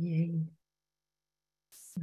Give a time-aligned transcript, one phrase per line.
[0.00, 0.48] Yay.
[1.68, 2.00] So.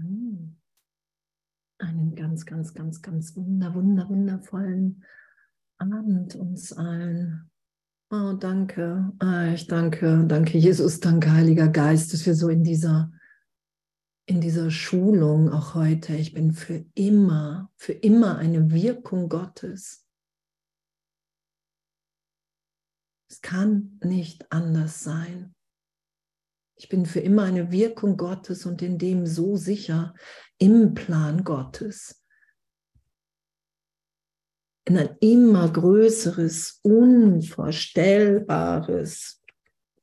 [1.80, 5.04] Einen ganz, ganz, ganz, ganz wunder, wunder, wundervollen
[5.80, 7.50] Abend uns allen.
[8.12, 9.12] Oh, danke.
[9.20, 13.12] Ah, ich danke, danke Jesus, danke Heiliger Geist, dass wir so in dieser,
[14.28, 20.06] in dieser Schulung auch heute, ich bin für immer, für immer eine Wirkung Gottes.
[23.29, 25.57] Es kann nicht anders sein.
[26.78, 30.14] Ich bin für immer eine Wirkung Gottes und in dem so sicher
[30.60, 32.22] im Plan Gottes.
[34.86, 39.41] In ein immer größeres, unvorstellbares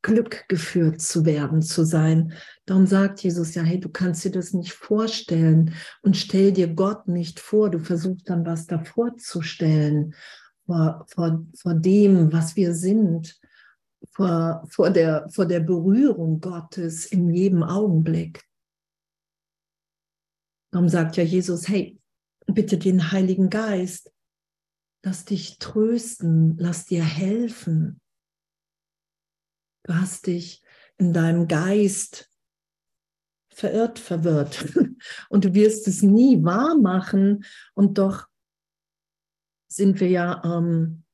[0.02, 2.32] Glück geführt zu werden, zu sein.
[2.66, 7.06] Darum sagt Jesus ja, hey, du kannst dir das nicht vorstellen und stell dir Gott
[7.08, 7.70] nicht vor.
[7.70, 10.14] Du versuchst dann was davor zu stellen,
[10.66, 13.38] vor, vor, vor dem, was wir sind
[14.12, 18.44] vor, vor, der, vor der Berührung Gottes in jedem Augenblick.
[20.72, 22.00] Darum sagt ja Jesus, hey,
[22.46, 24.12] bitte den Heiligen Geist,
[25.04, 28.00] lass dich trösten, lass dir helfen.
[29.84, 30.62] Du hast dich
[30.96, 32.30] in deinem Geist
[33.50, 34.74] verirrt, verwirrt
[35.28, 37.44] und du wirst es nie wahr machen
[37.74, 38.26] und doch
[39.68, 41.04] sind wir ja ähm,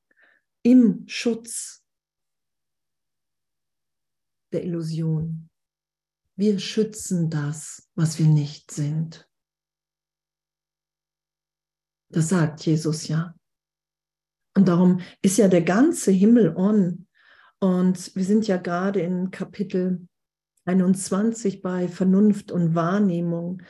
[0.63, 1.80] im Schutz
[4.51, 5.49] der Illusion.
[6.35, 9.27] Wir schützen das, was wir nicht sind.
[12.09, 13.35] Das sagt Jesus ja.
[14.55, 17.07] Und darum ist ja der ganze Himmel on.
[17.59, 20.07] Und wir sind ja gerade in Kapitel
[20.65, 23.61] 21 bei Vernunft und Wahrnehmung,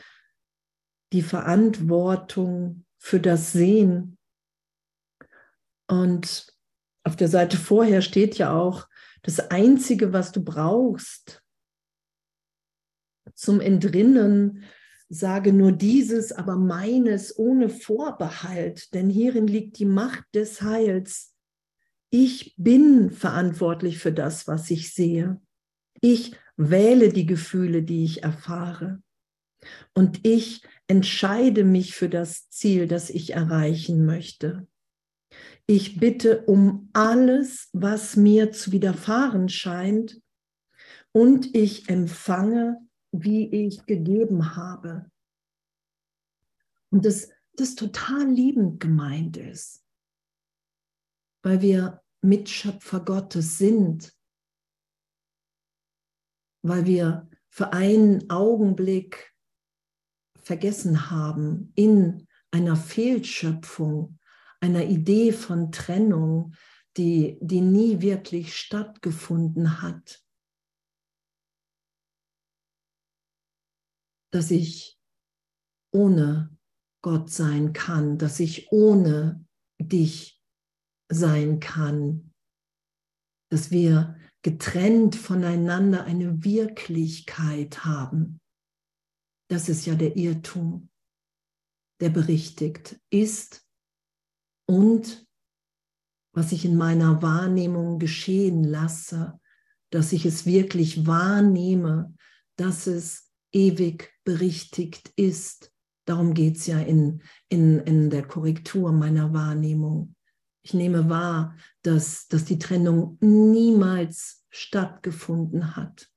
[1.14, 4.18] die Verantwortung für das Sehen.
[5.88, 6.48] Und
[7.04, 8.88] auf der Seite vorher steht ja auch,
[9.24, 11.44] das Einzige, was du brauchst
[13.36, 14.64] zum Entrinnen,
[15.10, 21.36] sage nur dieses, aber meines ohne Vorbehalt, denn hierin liegt die Macht des Heils.
[22.10, 25.42] Ich bin verantwortlich für das, was ich sehe.
[26.02, 29.02] Ich wähle die Gefühle, die ich erfahre.
[29.94, 34.68] Und ich entscheide mich für das Ziel, das ich erreichen möchte.
[35.68, 40.22] Ich bitte um alles, was mir zu widerfahren scheint,
[41.12, 42.78] und ich empfange,
[43.12, 45.12] wie ich gegeben habe.
[46.90, 49.84] Und das, das total liebend gemeint ist,
[51.44, 54.14] weil wir Mitschöpfer Gottes sind,
[56.62, 59.34] weil wir für einen Augenblick
[60.42, 64.20] vergessen haben, in einer Fehlschöpfung
[64.62, 66.56] einer Idee von Trennung,
[66.98, 70.24] die, die nie wirklich stattgefunden hat.
[74.32, 74.98] Dass ich
[75.94, 76.58] ohne
[77.04, 79.46] Gott sein kann, dass ich ohne
[79.80, 80.42] dich
[81.12, 82.32] sein kann,
[83.50, 88.40] dass wir getrennt voneinander eine Wirklichkeit haben.
[89.50, 90.90] Das ist ja der Irrtum,
[92.00, 93.61] der berichtigt ist
[94.66, 95.26] und
[96.34, 99.40] was ich in meiner Wahrnehmung geschehen lasse,
[99.90, 102.14] dass ich es wirklich wahrnehme,
[102.56, 105.72] dass es ewig berichtigt ist.
[106.06, 110.16] Darum geht es ja in, in, in der Korrektur meiner Wahrnehmung.
[110.64, 116.10] Ich nehme wahr, dass, dass die Trennung niemals stattgefunden hat.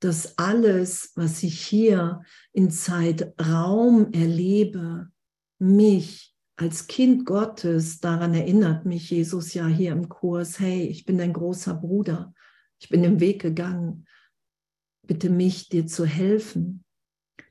[0.00, 2.22] Dass alles, was ich hier
[2.52, 5.10] in Zeitraum erlebe,
[5.58, 11.18] mich als Kind Gottes, daran erinnert mich Jesus ja hier im Kurs, hey, ich bin
[11.18, 12.32] dein großer Bruder,
[12.78, 14.06] ich bin den Weg gegangen,
[15.06, 16.84] bitte mich, dir zu helfen.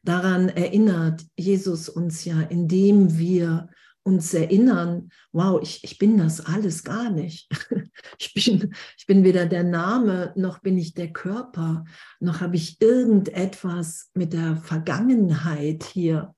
[0.04, 3.70] Daran erinnert Jesus uns ja, indem wir
[4.04, 7.50] uns erinnern, wow, ich, ich bin das alles gar nicht.
[8.20, 11.84] Ich bin, ich bin weder der Name, noch bin ich der Körper,
[12.20, 16.36] noch habe ich irgendetwas mit der Vergangenheit hier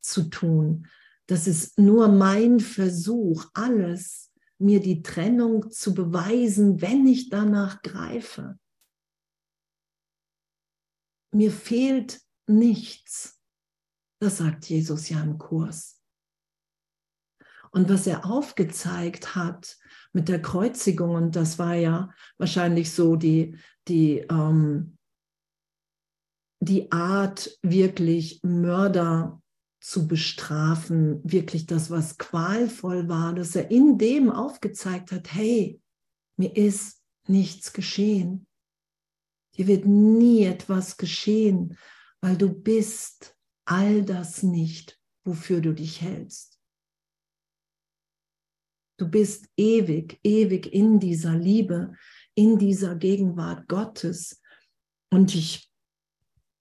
[0.00, 0.86] zu tun,
[1.26, 8.58] das ist nur mein Versuch, alles mir die Trennung zu beweisen, wenn ich danach greife.
[11.32, 13.40] Mir fehlt nichts.
[14.20, 16.00] Das sagt Jesus ja im Kurs.
[17.70, 19.76] Und was er aufgezeigt hat
[20.12, 23.58] mit der Kreuzigung, und das war ja wahrscheinlich so die,
[23.88, 24.96] die, ähm,
[26.60, 29.42] die Art, wirklich Mörder
[29.86, 35.80] zu bestrafen, wirklich das, was qualvoll war, dass er in dem aufgezeigt hat, hey,
[36.36, 38.48] mir ist nichts geschehen.
[39.56, 41.78] Dir wird nie etwas geschehen,
[42.20, 46.58] weil du bist all das nicht, wofür du dich hältst.
[48.98, 51.94] Du bist ewig, ewig in dieser Liebe,
[52.34, 54.42] in dieser Gegenwart Gottes.
[55.12, 55.70] Und ich,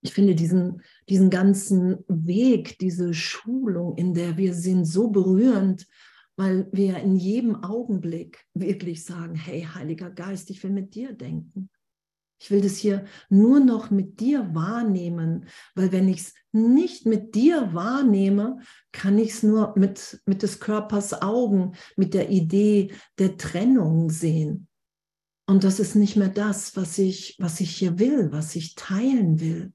[0.05, 5.87] ich finde diesen, diesen ganzen Weg, diese Schulung, in der wir sind, so berührend,
[6.37, 11.69] weil wir in jedem Augenblick wirklich sagen, hey, Heiliger Geist, ich will mit dir denken.
[12.37, 17.33] Ich will das hier nur noch mit dir wahrnehmen, weil wenn ich es nicht mit
[17.33, 18.59] dir wahrnehme,
[18.91, 24.67] kann ich es nur mit, mit des Körpers Augen, mit der Idee der Trennung sehen.
[25.47, 29.39] Und das ist nicht mehr das, was ich, was ich hier will, was ich teilen
[29.39, 29.73] will.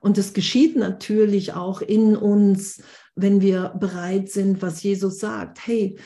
[0.00, 2.82] Und es geschieht natürlich auch in uns,
[3.14, 5.66] wenn wir bereit sind, was Jesus sagt.
[5.66, 5.98] Hey,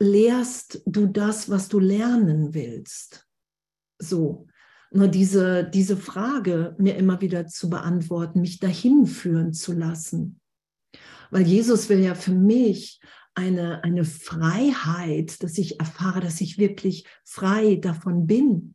[0.00, 3.26] lehrst du das, was du lernen willst?
[3.98, 4.46] So,
[4.90, 10.40] nur diese, diese Frage mir immer wieder zu beantworten, mich dahin führen zu lassen.
[11.30, 13.00] Weil Jesus will ja für mich
[13.34, 18.74] eine, eine Freiheit, dass ich erfahre, dass ich wirklich frei davon bin.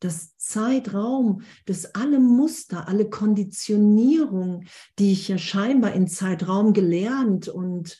[0.00, 4.64] Das Zeitraum, dass alle Muster, alle Konditionierung,
[4.98, 7.98] die ich ja scheinbar in Zeitraum gelernt und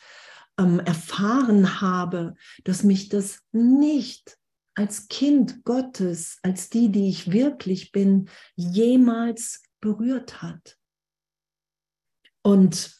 [0.59, 2.35] ähm, erfahren habe,
[2.65, 4.39] dass mich das nicht
[4.75, 10.79] als Kind Gottes, als die, die ich wirklich bin, jemals berührt hat.
[12.43, 12.98] Und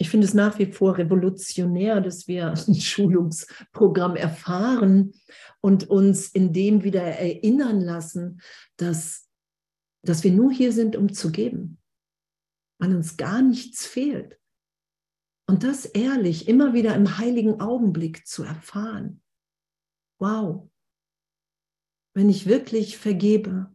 [0.00, 5.12] ich finde es nach wie vor revolutionär, dass wir ein Schulungsprogramm erfahren
[5.60, 8.40] und uns in dem wieder erinnern lassen,
[8.78, 9.28] dass,
[10.02, 11.78] dass wir nur hier sind, um zu geben,
[12.80, 14.40] weil uns gar nichts fehlt.
[15.46, 19.20] Und das ehrlich immer wieder im heiligen Augenblick zu erfahren.
[20.18, 20.70] Wow,
[22.14, 23.70] wenn ich wirklich vergebe,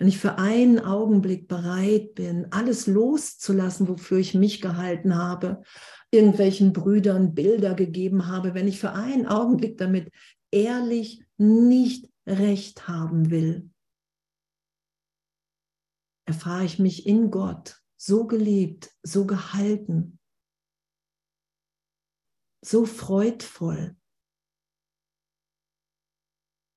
[0.00, 5.62] wenn ich für einen Augenblick bereit bin, alles loszulassen, wofür ich mich gehalten habe,
[6.10, 10.10] irgendwelchen Brüdern Bilder gegeben habe, wenn ich für einen Augenblick damit
[10.50, 13.68] ehrlich nicht recht haben will,
[16.26, 20.18] erfahre ich mich in Gott so geliebt, so gehalten,
[22.64, 23.96] so freudvoll,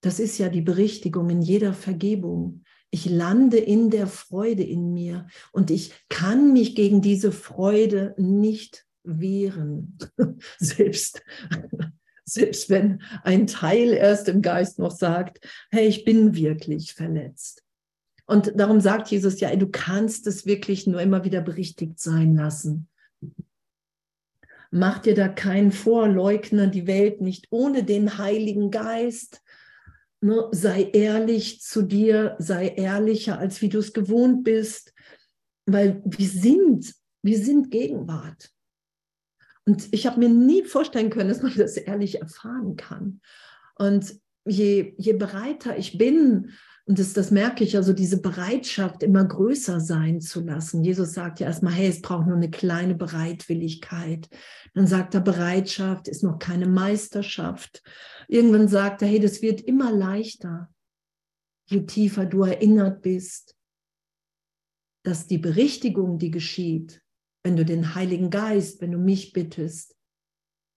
[0.04, 2.63] das ist ja die Berichtigung in jeder Vergebung.
[2.94, 8.86] Ich lande in der Freude in mir und ich kann mich gegen diese Freude nicht
[9.04, 9.98] wehren.
[10.60, 11.24] selbst,
[12.24, 15.40] selbst wenn ein Teil erst im Geist noch sagt,
[15.72, 17.64] hey, ich bin wirklich verletzt.
[18.28, 22.90] Und darum sagt Jesus ja, du kannst es wirklich nur immer wieder berichtigt sein lassen.
[24.70, 29.43] Mach dir da keinen vor, leugne die Welt nicht ohne den Heiligen Geist.
[30.24, 34.94] Ne, sei ehrlich zu dir, sei ehrlicher, als wie du es gewohnt bist,
[35.66, 38.50] weil wir sind, wir sind Gegenwart.
[39.66, 43.20] Und ich habe mir nie vorstellen können, dass man das ehrlich erfahren kann.
[43.76, 44.16] Und
[44.46, 46.52] je, je bereiter ich bin,
[46.86, 50.84] und das, das merke ich, also diese Bereitschaft immer größer sein zu lassen.
[50.84, 54.28] Jesus sagt ja erstmal, hey, es braucht nur eine kleine Bereitwilligkeit.
[54.74, 57.82] Dann sagt er, Bereitschaft ist noch keine Meisterschaft.
[58.28, 60.70] Irgendwann sagt er, hey, das wird immer leichter,
[61.70, 63.56] je tiefer du erinnert bist,
[65.06, 67.02] dass die Berichtigung, die geschieht,
[67.44, 69.96] wenn du den Heiligen Geist, wenn du mich bittest,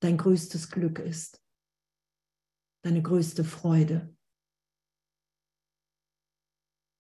[0.01, 1.43] dein größtes Glück ist,
[2.85, 4.16] deine größte Freude.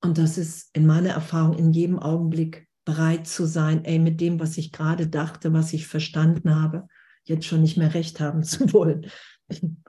[0.06, 4.38] Und das ist in meiner Erfahrung in jedem Augenblick bereit zu sein, ey, mit dem,
[4.38, 6.86] was ich gerade dachte, was ich verstanden habe,
[7.24, 9.10] jetzt schon nicht mehr recht haben zu wollen.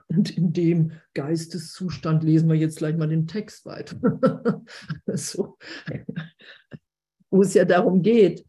[0.08, 4.00] Und in dem Geisteszustand lesen wir jetzt gleich mal den Text weiter.
[5.06, 5.56] so.
[7.30, 8.44] Wo es ja darum geht,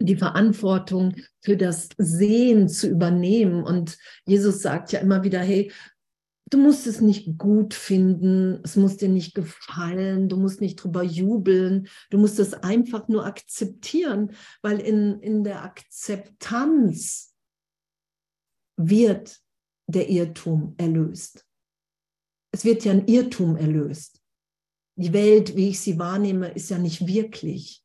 [0.00, 3.62] die Verantwortung für das Sehen zu übernehmen.
[3.62, 3.96] Und
[4.26, 5.70] Jesus sagt ja immer wieder, hey,
[6.52, 11.02] Du musst es nicht gut finden, es muss dir nicht gefallen, du musst nicht drüber
[11.02, 17.34] jubeln, du musst es einfach nur akzeptieren, weil in, in der Akzeptanz
[18.76, 19.40] wird
[19.86, 21.46] der Irrtum erlöst.
[22.50, 24.20] Es wird ja ein Irrtum erlöst.
[24.96, 27.82] Die Welt, wie ich sie wahrnehme, ist ja nicht wirklich.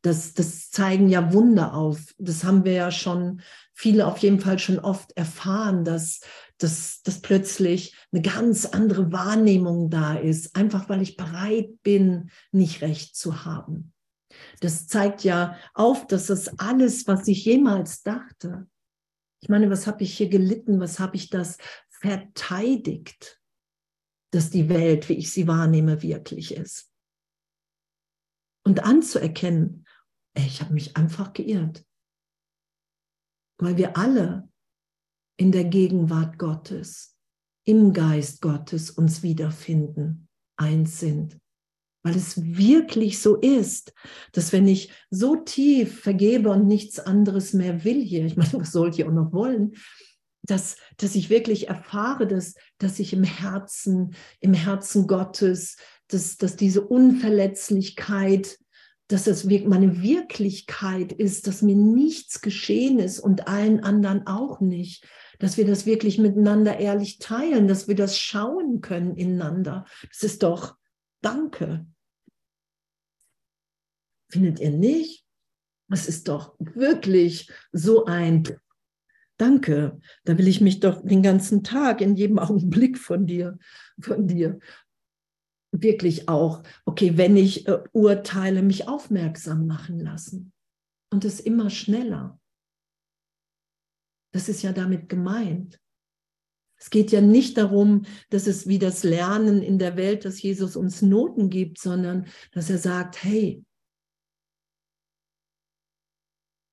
[0.00, 2.14] Das, das zeigen ja Wunder auf.
[2.18, 3.40] Das haben wir ja schon,
[3.72, 6.20] viele auf jeden Fall schon oft erfahren, dass
[6.58, 12.82] dass, dass plötzlich eine ganz andere Wahrnehmung da ist, einfach weil ich bereit bin, nicht
[12.82, 13.92] recht zu haben.
[14.60, 18.68] Das zeigt ja auf, dass das alles, was ich jemals dachte,
[19.40, 21.58] ich meine, was habe ich hier gelitten, was habe ich das
[21.90, 23.40] verteidigt,
[24.32, 26.90] dass die Welt, wie ich sie wahrnehme, wirklich ist.
[28.66, 29.86] Und anzuerkennen,
[30.34, 31.84] ich habe mich einfach geirrt.
[33.58, 34.48] Weil wir alle
[35.36, 37.16] in der Gegenwart Gottes,
[37.64, 41.38] im Geist Gottes uns wiederfinden, eins sind.
[42.02, 43.94] Weil es wirklich so ist,
[44.32, 48.72] dass wenn ich so tief vergebe und nichts anderes mehr will hier, ich meine, was
[48.72, 49.74] soll ich auch noch wollen,
[50.42, 55.76] dass, dass ich wirklich erfahre, dass, dass ich im Herzen, im Herzen Gottes,
[56.08, 58.58] dass, dass diese Unverletzlichkeit,
[59.08, 65.06] dass das meine Wirklichkeit ist, dass mir nichts geschehen ist und allen anderen auch nicht,
[65.38, 69.84] dass wir das wirklich miteinander ehrlich teilen, dass wir das schauen können ineinander.
[70.08, 70.76] Das ist doch
[71.22, 71.86] Danke.
[74.28, 75.24] Findet ihr nicht?
[75.90, 78.44] Es ist doch wirklich so ein
[79.36, 80.00] Danke.
[80.24, 83.58] Da will ich mich doch den ganzen Tag, in jedem Augenblick von dir,
[83.98, 84.58] von dir
[85.72, 90.52] wirklich auch, okay, wenn ich äh, urteile, mich aufmerksam machen lassen.
[91.10, 92.38] Und es immer schneller.
[94.34, 95.80] Das ist ja damit gemeint.
[96.76, 100.74] Es geht ja nicht darum, dass es wie das Lernen in der Welt, dass Jesus
[100.74, 103.64] uns Noten gibt, sondern dass er sagt, hey,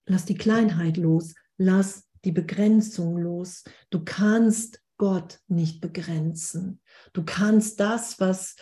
[0.07, 3.63] lass die Kleinheit los, lass die Begrenzung los.
[3.91, 6.81] Du kannst Gott nicht begrenzen.
[7.13, 8.55] Du kannst das, was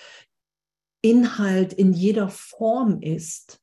[1.01, 3.62] Inhalt in jeder Form ist,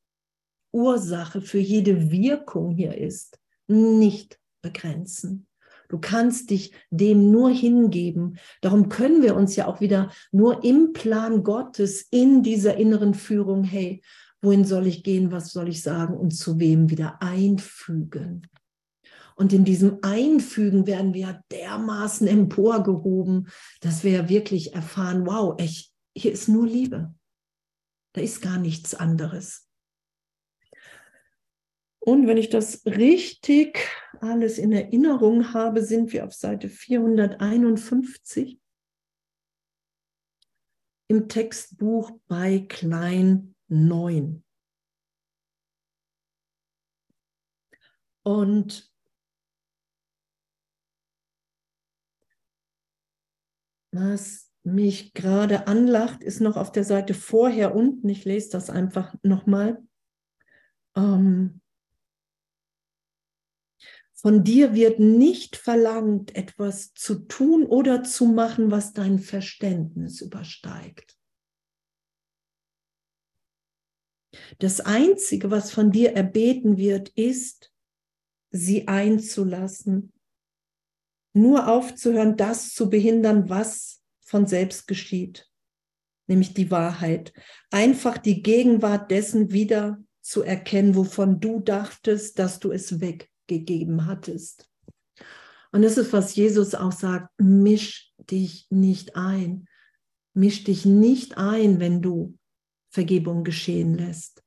[0.73, 5.47] Ursache für jede Wirkung hier ist, nicht begrenzen.
[5.89, 8.37] Du kannst dich dem nur hingeben.
[8.61, 13.63] Darum können wir uns ja auch wieder nur im Plan Gottes in dieser inneren Führung,
[13.63, 14.01] hey,
[14.41, 18.47] wohin soll ich gehen, was soll ich sagen und zu wem wieder einfügen.
[19.35, 23.49] Und in diesem Einfügen werden wir dermaßen emporgehoben,
[23.81, 27.13] dass wir wirklich erfahren, wow, echt, hier ist nur Liebe.
[28.13, 29.66] Da ist gar nichts anderes.
[32.07, 33.89] Und wenn ich das richtig
[34.21, 38.61] alles in Erinnerung habe, sind wir auf Seite 451
[41.09, 44.41] im Textbuch bei Klein 9.
[48.23, 48.89] Und
[53.91, 58.07] was mich gerade anlacht, ist noch auf der Seite vorher unten.
[58.07, 59.85] Ich lese das einfach nochmal.
[60.95, 61.59] Ähm,
[64.19, 71.15] von dir wird nicht verlangt, etwas zu tun oder zu machen, was dein Verständnis übersteigt.
[74.57, 77.71] Das Einzige, was von dir erbeten wird, ist,
[78.49, 80.13] sie einzulassen,
[81.33, 85.47] nur aufzuhören, das zu behindern, was von selbst geschieht,
[86.25, 87.33] nämlich die Wahrheit.
[87.69, 92.99] Einfach die Gegenwart dessen wieder zu erkennen, wovon du dachtest, dass du es
[93.47, 94.69] weggegeben hattest.
[95.71, 99.67] Und das ist, was Jesus auch sagt, misch dich nicht ein.
[100.33, 102.37] Misch dich nicht ein, wenn du
[102.89, 104.43] Vergebung geschehen lässt.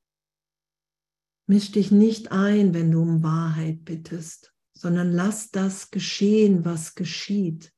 [1.47, 7.73] Misch dich nicht ein, wenn du um Wahrheit bittest, sondern lass das geschehen, was geschieht.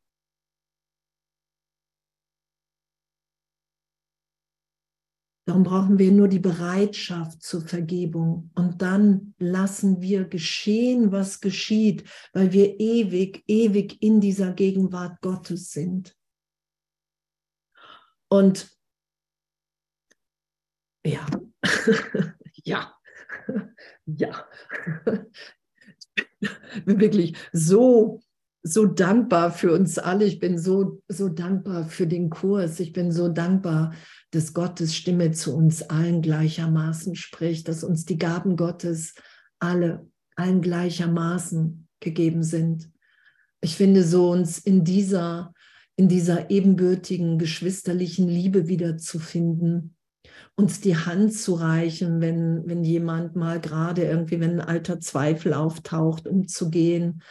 [5.52, 8.50] Darum brauchen wir nur die Bereitschaft zur Vergebung.
[8.54, 15.70] Und dann lassen wir geschehen, was geschieht, weil wir ewig, ewig in dieser Gegenwart Gottes
[15.70, 16.16] sind.
[18.30, 18.74] Und
[21.04, 21.26] ja,
[22.64, 22.94] ja,
[24.06, 24.48] ja.
[26.40, 28.22] Ich bin wirklich so
[28.62, 30.24] so dankbar für uns alle.
[30.24, 32.78] Ich bin so, so dankbar für den Kurs.
[32.80, 33.92] Ich bin so dankbar,
[34.32, 39.14] dass Gottes Stimme zu uns allen gleichermaßen spricht, dass uns die Gaben Gottes
[39.58, 42.90] alle, allen gleichermaßen gegeben sind.
[43.60, 45.52] Ich finde so uns in dieser,
[45.96, 49.96] in dieser ebenbürtigen, geschwisterlichen Liebe wiederzufinden,
[50.56, 55.52] uns die Hand zu reichen, wenn, wenn jemand mal gerade irgendwie, wenn ein alter Zweifel
[55.52, 57.22] auftaucht, um zu gehen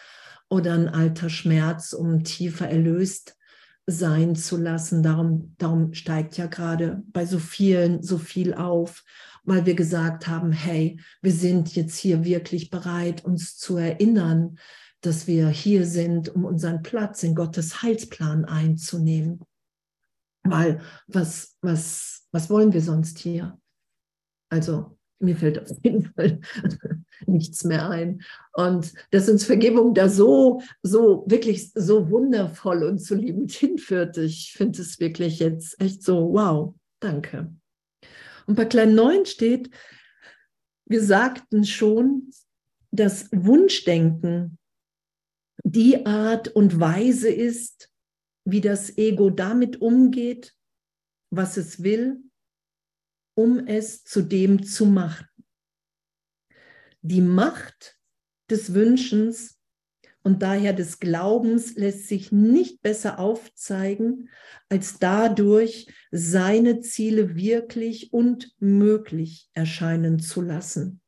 [0.50, 3.36] oder ein alter Schmerz, um tiefer erlöst
[3.88, 5.04] sein zu lassen.
[5.04, 9.04] Darum, darum steigt ja gerade bei so vielen so viel auf,
[9.44, 14.58] weil wir gesagt haben, hey, wir sind jetzt hier wirklich bereit, uns zu erinnern,
[15.02, 19.42] dass wir hier sind, um unseren Platz in Gottes Heilsplan einzunehmen.
[20.44, 23.60] Weil was, was, was wollen wir sonst hier?
[24.50, 26.40] Also mir fällt auf jeden Fall
[27.26, 28.22] nichts mehr ein.
[28.54, 34.54] Und dass uns Vergebung da so, so wirklich so wundervoll und so liebend hinführt, ich
[34.54, 37.54] finde es wirklich jetzt echt so, wow, danke.
[38.48, 39.70] Und bei Klein 9 steht,
[40.86, 42.32] wir sagten schon,
[42.92, 44.58] dass Wunschdenken
[45.64, 47.90] die Art und Weise ist,
[48.46, 50.54] wie das Ego damit umgeht,
[51.30, 52.22] was es will
[53.34, 55.28] um es zu dem zu machen.
[57.02, 57.98] Die Macht
[58.50, 59.58] des Wünschens
[60.24, 64.30] und daher des Glaubens lässt sich nicht besser aufzeigen,
[64.70, 71.02] als dadurch seine Ziele wirklich und möglich erscheinen zu lassen.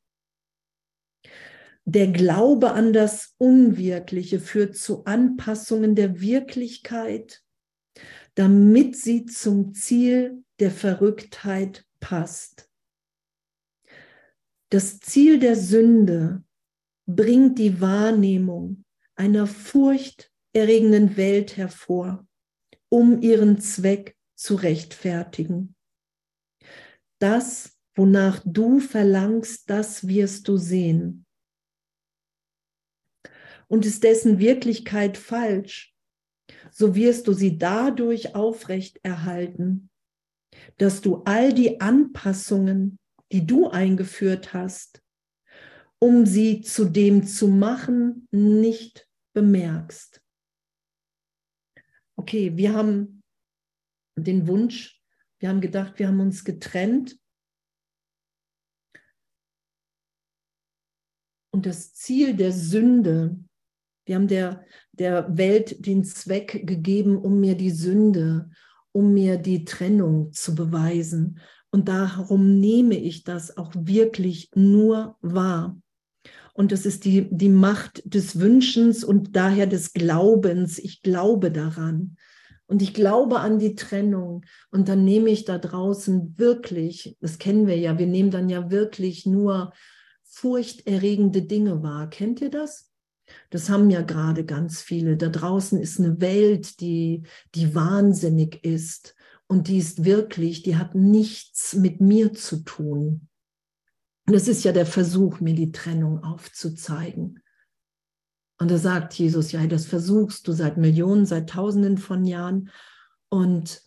[1.85, 7.43] Der Glaube an das Unwirkliche führt zu Anpassungen der Wirklichkeit,
[8.35, 12.69] damit sie zum Ziel der Verrücktheit passt.
[14.69, 16.43] Das Ziel der Sünde
[17.07, 18.83] bringt die Wahrnehmung
[19.15, 22.27] einer furchterregenden Welt hervor,
[22.89, 25.75] um ihren Zweck zu rechtfertigen.
[27.19, 31.25] Das, wonach du verlangst, das wirst du sehen.
[33.67, 35.95] Und ist dessen Wirklichkeit falsch,
[36.69, 39.89] so wirst du sie dadurch aufrechterhalten,
[40.77, 42.99] dass du all die Anpassungen,
[43.31, 45.01] die du eingeführt hast,
[45.99, 50.21] um sie zu dem zu machen, nicht bemerkst.
[52.15, 53.23] Okay, wir haben
[54.15, 55.01] den Wunsch,
[55.39, 57.17] wir haben gedacht, wir haben uns getrennt.
[61.51, 63.37] Und das Ziel der Sünde,
[64.05, 68.51] wir haben der, der Welt den Zweck gegeben, um mir die Sünde
[68.93, 71.39] um mir die Trennung zu beweisen.
[71.71, 75.77] Und darum nehme ich das auch wirklich nur wahr.
[76.53, 80.77] Und das ist die, die Macht des Wünschens und daher des Glaubens.
[80.77, 82.15] Ich glaube daran.
[82.67, 84.45] Und ich glaube an die Trennung.
[84.71, 88.69] Und dann nehme ich da draußen wirklich, das kennen wir ja, wir nehmen dann ja
[88.69, 89.73] wirklich nur
[90.23, 92.09] furchterregende Dinge wahr.
[92.09, 92.92] Kennt ihr das?
[93.49, 95.17] Das haben ja gerade ganz viele.
[95.17, 97.23] Da draußen ist eine Welt, die,
[97.55, 99.15] die wahnsinnig ist.
[99.47, 103.27] Und die ist wirklich, die hat nichts mit mir zu tun.
[104.27, 107.41] Und es ist ja der Versuch, mir die Trennung aufzuzeigen.
[108.59, 112.69] Und da sagt Jesus, ja, das versuchst du seit Millionen, seit Tausenden von Jahren.
[113.29, 113.81] Und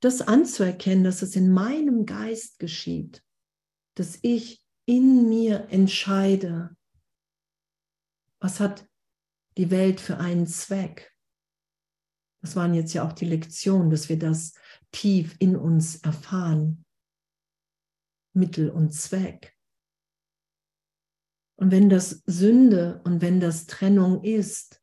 [0.00, 3.22] das anzuerkennen, dass es in meinem Geist geschieht,
[3.94, 6.76] dass ich in mir entscheide,
[8.44, 8.86] was hat
[9.56, 11.16] die Welt für einen Zweck?
[12.42, 14.52] Das waren jetzt ja auch die Lektionen, dass wir das
[14.92, 16.84] tief in uns erfahren.
[18.34, 19.56] Mittel und Zweck.
[21.56, 24.82] Und wenn das Sünde und wenn das Trennung ist,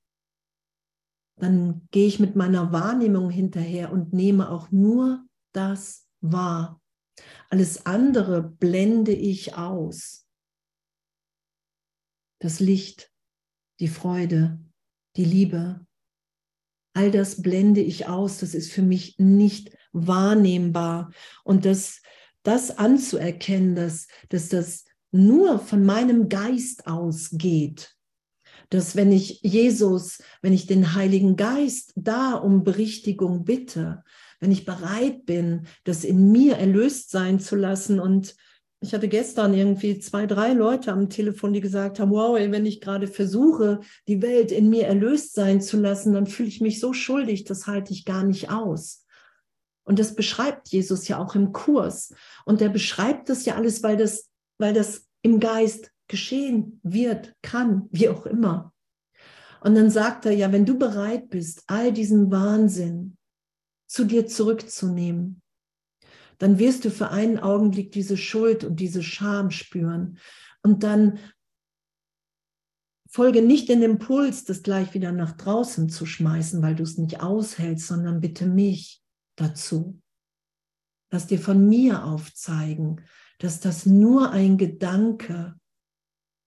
[1.35, 6.81] dann gehe ich mit meiner Wahrnehmung hinterher und nehme auch nur das wahr.
[7.51, 10.27] Alles andere blende ich aus.
[12.39, 13.10] Das Licht,
[13.81, 14.59] die Freude,
[15.17, 15.85] die Liebe.
[16.93, 21.11] All das blende ich aus, das ist für mich nicht wahrnehmbar.
[21.43, 22.01] Und das,
[22.43, 27.95] das anzuerkennen, dass, dass das nur von meinem Geist ausgeht,
[28.69, 34.03] dass wenn ich Jesus, wenn ich den Heiligen Geist da um Berichtigung bitte,
[34.39, 38.35] wenn ich bereit bin, das in mir erlöst sein zu lassen und
[38.83, 42.65] ich hatte gestern irgendwie zwei, drei Leute am Telefon, die gesagt haben, wow, ey, wenn
[42.65, 46.79] ich gerade versuche, die Welt in mir erlöst sein zu lassen, dann fühle ich mich
[46.79, 49.05] so schuldig, das halte ich gar nicht aus.
[49.83, 52.13] Und das beschreibt Jesus ja auch im Kurs.
[52.43, 57.87] Und er beschreibt das ja alles, weil das, weil das im Geist geschehen wird, kann,
[57.91, 58.73] wie auch immer.
[59.63, 63.15] Und dann sagt er ja, wenn du bereit bist, all diesen Wahnsinn
[63.87, 65.41] zu dir zurückzunehmen,
[66.41, 70.17] dann wirst du für einen Augenblick diese Schuld und diese Scham spüren.
[70.63, 71.19] Und dann
[73.07, 77.21] folge nicht den Impuls, das gleich wieder nach draußen zu schmeißen, weil du es nicht
[77.21, 79.03] aushältst, sondern bitte mich
[79.35, 80.01] dazu.
[81.11, 83.01] Lass dir von mir aufzeigen,
[83.37, 85.53] dass das nur ein Gedanke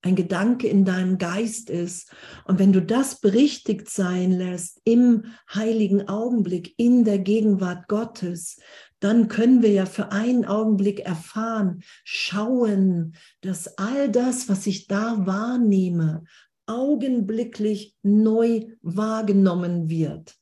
[0.05, 2.13] ein Gedanke in deinem Geist ist.
[2.45, 8.61] Und wenn du das berichtigt sein lässt im heiligen Augenblick, in der Gegenwart Gottes,
[9.01, 15.27] dann können wir ja für einen Augenblick erfahren, schauen, dass all das, was ich da
[15.27, 16.25] wahrnehme,
[16.67, 20.35] augenblicklich neu wahrgenommen wird.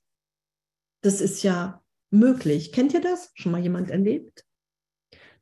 [1.03, 2.73] Das ist ja möglich.
[2.73, 3.33] Kennt ihr das?
[3.35, 4.45] Schon mal jemand erlebt?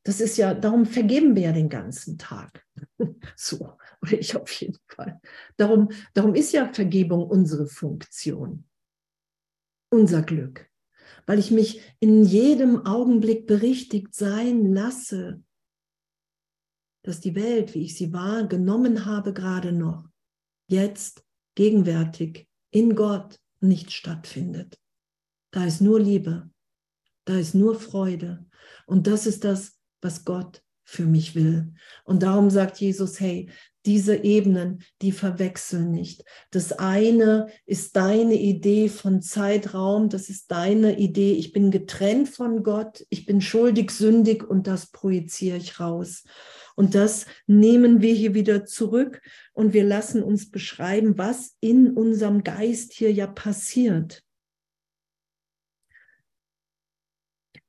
[0.02, 2.64] das ist ja, darum vergeben wir ja den ganzen Tag.
[3.36, 5.20] so, oder ich auf jeden Fall.
[5.56, 8.64] Darum, darum ist ja Vergebung unsere Funktion,
[9.90, 10.69] unser Glück,
[11.26, 15.42] weil ich mich in jedem Augenblick berichtigt sein lasse,
[17.02, 20.08] dass die Welt, wie ich sie wahrgenommen habe, gerade noch,
[20.68, 24.78] jetzt, gegenwärtig, in Gott nicht stattfindet.
[25.52, 26.50] Da ist nur Liebe,
[27.24, 28.46] da ist nur Freude.
[28.86, 31.72] Und das ist das, was Gott für mich will.
[32.04, 33.50] Und darum sagt Jesus, hey,
[33.86, 36.24] diese Ebenen, die verwechseln nicht.
[36.50, 42.62] Das eine ist deine Idee von Zeitraum, das ist deine Idee, ich bin getrennt von
[42.62, 46.24] Gott, ich bin schuldig, sündig und das projiziere ich raus.
[46.76, 49.20] Und das nehmen wir hier wieder zurück
[49.52, 54.22] und wir lassen uns beschreiben, was in unserem Geist hier ja passiert.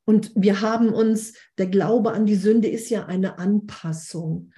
[0.05, 4.51] Und wir haben uns, der Glaube an die Sünde ist ja eine Anpassung.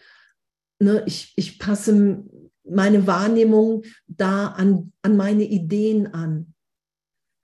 [0.83, 2.25] Ne, ich, ich passe
[2.65, 6.53] meine Wahrnehmung da an, an meine Ideen an.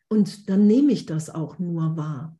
[0.09, 2.37] Und dann nehme ich das auch nur wahr.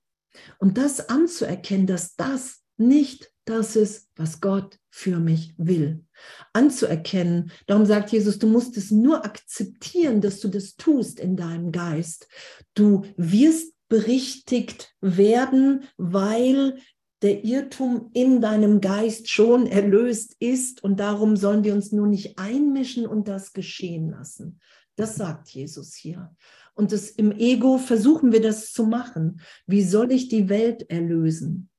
[0.58, 6.04] Und das anzuerkennen, dass das nicht das ist, was Gott für mich will.
[6.52, 7.52] Anzuerkennen.
[7.66, 12.28] Darum sagt Jesus, du musst es nur akzeptieren, dass du das tust in deinem Geist.
[12.74, 16.78] Du wirst berichtigt werden, weil
[17.22, 22.40] der Irrtum in deinem Geist schon erlöst ist und darum sollen wir uns nur nicht
[22.40, 24.60] einmischen und das geschehen lassen.
[24.96, 26.36] Das sagt Jesus hier.
[26.74, 29.42] Und das, im Ego versuchen wir das zu machen.
[29.68, 31.70] Wie soll ich die Welt erlösen?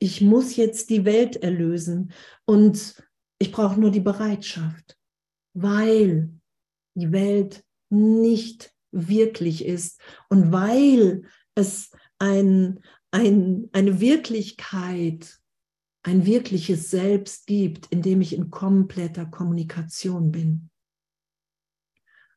[0.00, 2.12] Ich muss jetzt die Welt erlösen
[2.44, 3.02] und
[3.38, 4.96] ich brauche nur die Bereitschaft,
[5.54, 6.30] weil
[6.94, 11.22] die Welt nicht wirklich ist und weil
[11.54, 15.38] es ein, ein, eine Wirklichkeit,
[16.02, 20.70] ein wirkliches Selbst gibt, in dem ich in kompletter Kommunikation bin.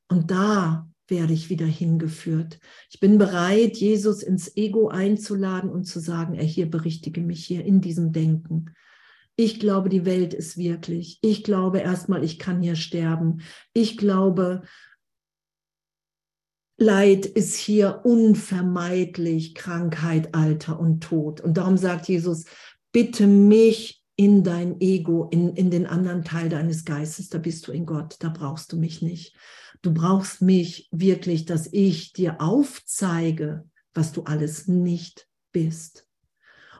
[0.07, 2.59] Und da werde ich wieder hingeführt.
[2.89, 7.65] Ich bin bereit, Jesus ins Ego einzuladen und zu sagen, er hier berichtige mich hier
[7.65, 8.73] in diesem Denken.
[9.35, 11.19] Ich glaube, die Welt ist wirklich.
[11.21, 13.41] Ich glaube erstmal, ich kann hier sterben.
[13.73, 14.63] Ich glaube,
[16.81, 21.39] Leid ist hier unvermeidlich, Krankheit, Alter und Tod.
[21.39, 22.45] Und darum sagt Jesus,
[22.91, 27.71] bitte mich in dein Ego, in, in den anderen Teil deines Geistes, da bist du
[27.71, 29.35] in Gott, da brauchst du mich nicht.
[29.83, 33.63] Du brauchst mich wirklich, dass ich dir aufzeige,
[33.93, 36.07] was du alles nicht bist.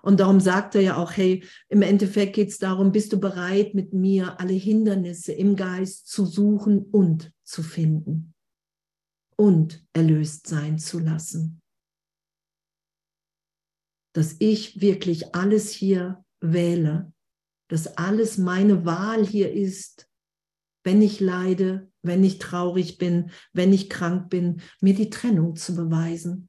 [0.02, 3.76] Und darum sagt er ja auch, hey, im Endeffekt geht es darum, bist du bereit,
[3.76, 8.31] mit mir alle Hindernisse im Geist zu suchen und zu finden
[9.42, 11.64] und erlöst sein zu lassen.
[14.14, 17.12] Dass ich wirklich alles hier wähle,
[17.68, 20.08] dass alles meine Wahl hier ist,
[20.84, 25.76] wenn ich leide, wenn ich traurig bin, wenn ich krank bin, mir die Trennung zu
[25.76, 26.48] beweisen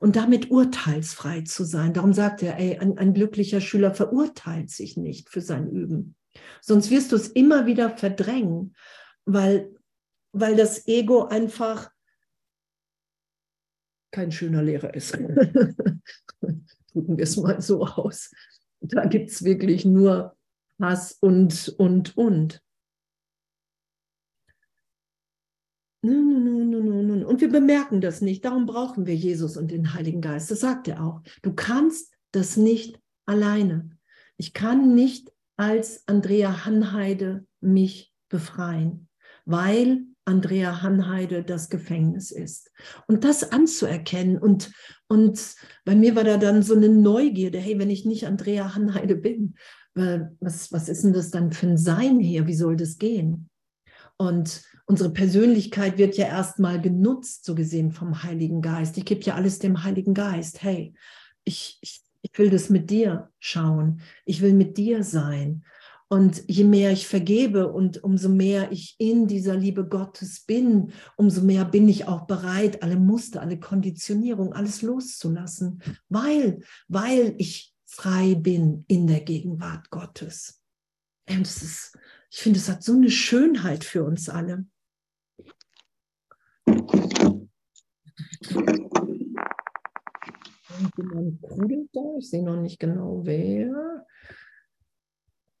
[0.00, 1.94] und damit urteilsfrei zu sein.
[1.94, 6.16] Darum sagt er, ey, ein, ein glücklicher Schüler verurteilt sich nicht für sein Üben.
[6.60, 8.74] Sonst wirst du es immer wieder verdrängen,
[9.26, 9.72] weil,
[10.32, 11.91] weil das Ego einfach
[14.12, 15.12] kein schöner Lehrer ist.
[16.92, 18.30] Drücken wir es mal so aus.
[18.80, 20.36] Da gibt es wirklich nur
[20.80, 22.62] Hass und, und, und.
[26.02, 28.44] Und wir bemerken das nicht.
[28.44, 30.50] Darum brauchen wir Jesus und den Heiligen Geist.
[30.50, 31.22] Das sagt er auch.
[31.42, 33.96] Du kannst das nicht alleine.
[34.36, 39.08] Ich kann nicht als Andrea Hanheide mich befreien,
[39.44, 42.70] weil Andrea Hanheide das Gefängnis ist.
[43.06, 44.72] Und das anzuerkennen und,
[45.08, 45.54] und
[45.84, 49.54] bei mir war da dann so eine Neugierde, hey, wenn ich nicht Andrea Hanheide bin,
[49.94, 52.46] was, was ist denn das dann für ein Sein hier?
[52.46, 53.50] Wie soll das gehen?
[54.16, 58.96] Und unsere Persönlichkeit wird ja erstmal genutzt, so gesehen vom Heiligen Geist.
[58.96, 60.62] Ich gebe ja alles dem Heiligen Geist.
[60.62, 60.94] Hey,
[61.44, 64.00] ich, ich, ich will das mit dir schauen.
[64.24, 65.64] Ich will mit dir sein.
[66.12, 71.40] Und je mehr ich vergebe und umso mehr ich in dieser Liebe Gottes bin, umso
[71.40, 78.34] mehr bin ich auch bereit, alle Muster, alle Konditionierung, alles loszulassen, weil, weil ich frei
[78.34, 80.60] bin in der Gegenwart Gottes.
[81.30, 81.98] Und es ist,
[82.30, 84.66] ich finde, es hat so eine Schönheit für uns alle.
[92.18, 94.04] Ich sehe noch nicht genau wer.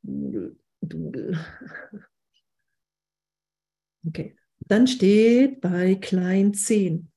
[0.02, 1.38] Dudel.
[4.04, 7.08] Okay, dann steht bei klein 10,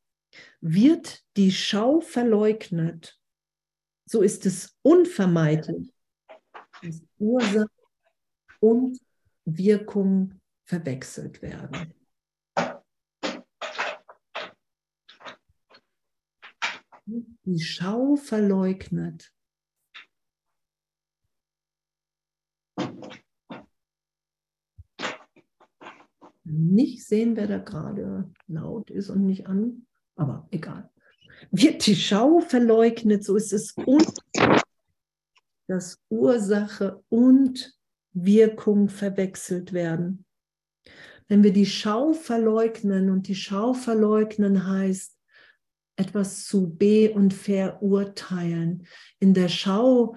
[0.61, 3.19] wird die Schau verleugnet,
[4.07, 5.91] so ist es unvermeidlich,
[6.83, 7.71] dass Ursache
[8.59, 8.99] und
[9.45, 11.93] Wirkung verwechselt werden.
[17.07, 19.34] Die Schau verleugnet.
[26.45, 30.89] Nicht sehen, wer da gerade laut ist und nicht an, aber egal.
[31.51, 33.75] Wird die Schau verleugnet, so ist es
[35.67, 37.75] dass Ursache und
[38.13, 40.25] Wirkung verwechselt werden.
[41.27, 45.17] Wenn wir die Schau verleugnen und die Schau verleugnen heißt,
[45.97, 48.85] etwas zu be- und verurteilen.
[49.19, 50.15] In der Schau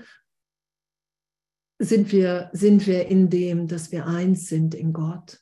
[1.78, 5.40] sind wir, sind wir in dem, dass wir eins sind in Gott.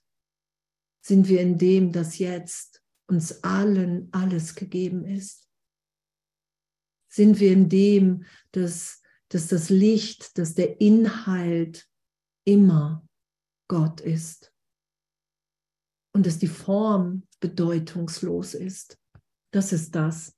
[1.07, 5.49] Sind wir in dem, dass jetzt uns allen alles gegeben ist.
[7.09, 11.89] Sind wir in dem, dass, dass das Licht, dass der Inhalt
[12.45, 13.07] immer
[13.69, 14.53] Gott ist
[16.13, 18.99] und dass die Form bedeutungslos ist.
[19.53, 20.37] Das ist das,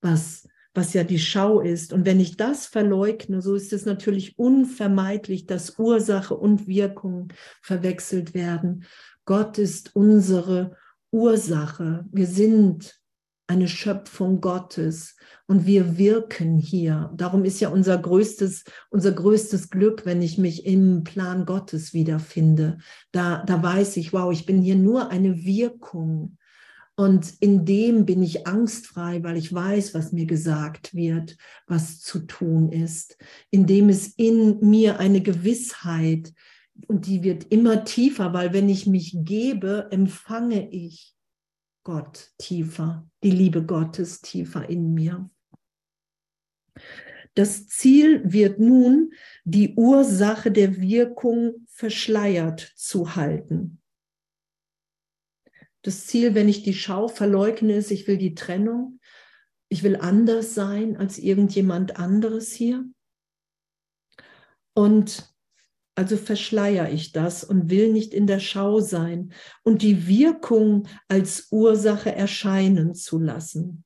[0.00, 1.92] was, was ja die Schau ist.
[1.92, 7.30] Und wenn ich das verleugne, so ist es natürlich unvermeidlich, dass Ursache und Wirkung
[7.60, 8.86] verwechselt werden.
[9.24, 10.76] Gott ist unsere
[11.10, 12.04] Ursache.
[12.12, 13.00] Wir sind
[13.46, 17.12] eine Schöpfung Gottes und wir wirken hier.
[17.14, 22.78] Darum ist ja unser größtes, unser größtes Glück, wenn ich mich im Plan Gottes wiederfinde.
[23.12, 26.38] Da, da weiß ich, wow, ich bin hier nur eine Wirkung.
[26.96, 32.20] Und in dem bin ich angstfrei, weil ich weiß, was mir gesagt wird, was zu
[32.20, 33.18] tun ist.
[33.50, 36.32] In dem ist in mir eine Gewissheit
[36.88, 41.14] und die wird immer tiefer, weil wenn ich mich gebe, empfange ich
[41.84, 45.30] Gott tiefer, die Liebe Gottes tiefer in mir.
[47.34, 49.12] Das Ziel wird nun,
[49.44, 53.80] die Ursache der Wirkung verschleiert zu halten.
[55.82, 59.00] Das Ziel, wenn ich die Schau verleugne, ist, ich will die Trennung.
[59.68, 62.88] Ich will anders sein als irgendjemand anderes hier.
[64.72, 65.33] Und
[65.94, 71.48] also verschleiere ich das und will nicht in der Schau sein und die Wirkung als
[71.50, 73.84] Ursache erscheinen zu lassen.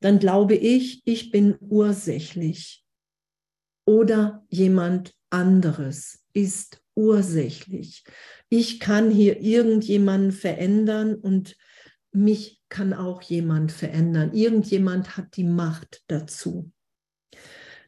[0.00, 2.84] Dann glaube ich, ich bin ursächlich
[3.86, 8.04] oder jemand anderes ist ursächlich.
[8.48, 11.56] Ich kann hier irgendjemanden verändern und
[12.12, 14.32] mich kann auch jemand verändern.
[14.32, 16.70] Irgendjemand hat die Macht dazu.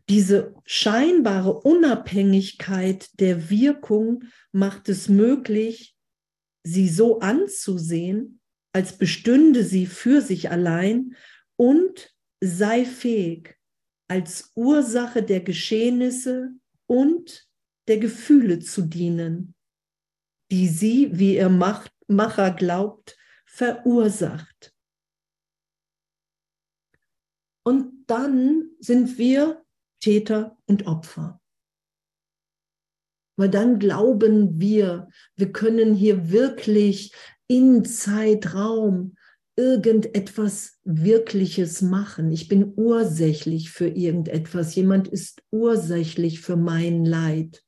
[0.09, 5.97] Diese scheinbare Unabhängigkeit der Wirkung macht es möglich,
[6.63, 8.41] sie so anzusehen,
[8.73, 11.17] als bestünde sie für sich allein
[11.57, 13.57] und sei fähig,
[14.09, 16.51] als Ursache der Geschehnisse
[16.87, 17.49] und
[17.89, 19.55] der Gefühle zu dienen,
[20.51, 24.73] die sie, wie ihr Macher glaubt, verursacht.
[27.65, 29.66] Und dann sind wir
[30.01, 31.41] Täter und Opfer.
[33.39, 37.15] Weil dann glauben wir, wir können hier wirklich
[37.49, 39.17] in Zeitraum
[39.57, 42.31] irgendetwas Wirkliches machen.
[42.31, 44.75] Ich bin ursächlich für irgendetwas.
[44.75, 47.63] Jemand ist ursächlich für mein Leid.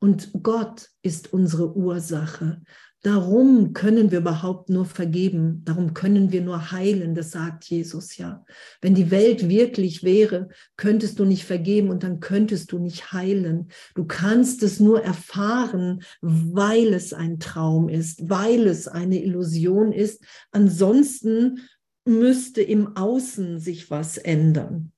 [0.00, 2.62] Und Gott ist unsere Ursache.
[3.02, 8.44] Darum können wir überhaupt nur vergeben, darum können wir nur heilen, das sagt Jesus ja.
[8.80, 13.68] Wenn die Welt wirklich wäre, könntest du nicht vergeben und dann könntest du nicht heilen.
[13.94, 20.24] Du kannst es nur erfahren, weil es ein Traum ist, weil es eine Illusion ist.
[20.50, 21.60] Ansonsten
[22.04, 24.90] müsste im Außen sich was ändern.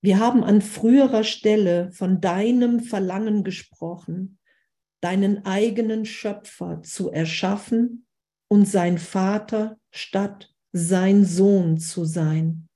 [0.00, 4.38] Wir haben an früherer Stelle von deinem Verlangen gesprochen
[5.04, 8.06] deinen eigenen Schöpfer zu erschaffen
[8.48, 12.70] und sein Vater statt sein Sohn zu sein.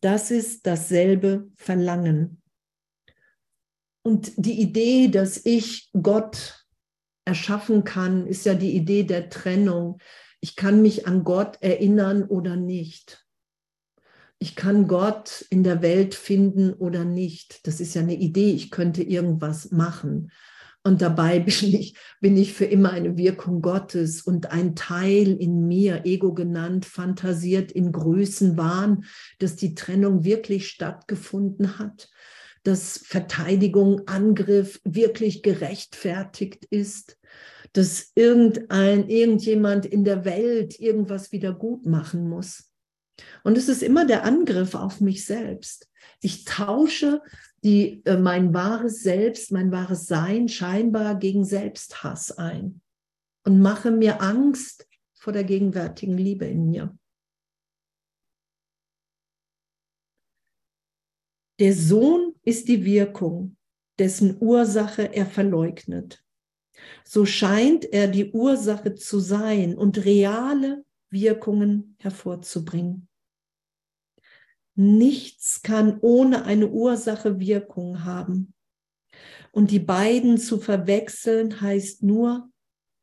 [0.00, 2.42] Das ist dasselbe Verlangen.
[4.02, 6.66] Und die Idee, dass ich Gott
[7.24, 9.98] erschaffen kann, ist ja die Idee der Trennung.
[10.40, 13.24] Ich kann mich an Gott erinnern oder nicht.
[14.42, 17.66] Ich kann Gott in der Welt finden oder nicht.
[17.66, 20.32] Das ist ja eine Idee, ich könnte irgendwas machen.
[20.82, 25.66] Und dabei bin ich, bin ich für immer eine Wirkung Gottes und ein Teil in
[25.66, 29.04] mir, Ego genannt, fantasiert in Größenwahn,
[29.38, 32.08] dass die Trennung wirklich stattgefunden hat,
[32.62, 37.18] dass Verteidigung, Angriff wirklich gerechtfertigt ist,
[37.74, 42.69] dass irgendein, irgendjemand in der Welt irgendwas wieder gut machen muss.
[43.44, 45.88] Und es ist immer der Angriff auf mich selbst.
[46.20, 47.22] Ich tausche
[47.62, 52.80] die, äh, mein wahres Selbst, mein wahres Sein scheinbar gegen Selbsthass ein
[53.44, 56.96] und mache mir Angst vor der gegenwärtigen Liebe in mir.
[61.58, 63.56] Der Sohn ist die Wirkung,
[63.98, 66.24] dessen Ursache er verleugnet.
[67.04, 73.09] So scheint er die Ursache zu sein und reale Wirkungen hervorzubringen.
[74.82, 78.54] Nichts kann ohne eine Ursache Wirkung haben.
[79.52, 82.50] Und die beiden zu verwechseln heißt nur,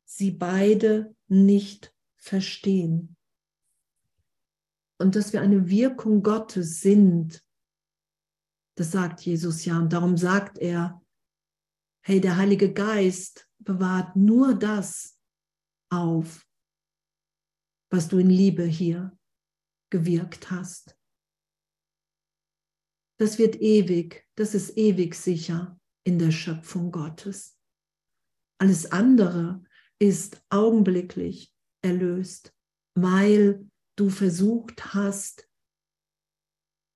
[0.03, 3.15] sie beide nicht verstehen.
[4.97, 7.43] Und dass wir eine Wirkung Gottes sind,
[8.73, 9.77] das sagt Jesus ja.
[9.77, 10.99] Und darum sagt er,
[12.01, 15.19] hey, der Heilige Geist bewahrt nur das
[15.91, 16.43] auf,
[17.91, 19.15] was du in Liebe hier
[19.91, 20.96] gewirkt hast.
[23.17, 27.57] Das wird ewig, das ist ewig sicher in der Schöpfung Gottes.
[28.59, 29.63] Alles andere
[29.99, 31.51] ist augenblicklich
[31.81, 32.53] erlöst,
[32.95, 35.47] weil du versucht hast,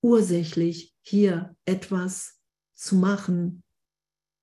[0.02, 2.40] ursächlich hier etwas
[2.74, 3.62] zu machen,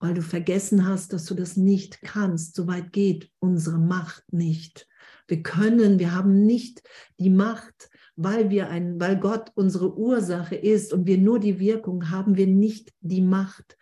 [0.01, 2.55] weil du vergessen hast, dass du das nicht kannst.
[2.55, 4.87] So weit geht unsere Macht nicht.
[5.27, 6.81] Wir können, wir haben nicht
[7.19, 7.89] die Macht,
[8.21, 12.47] weil wir ein, weil Gott unsere Ursache ist und wir nur die Wirkung haben, wir
[12.47, 13.77] nicht die Macht,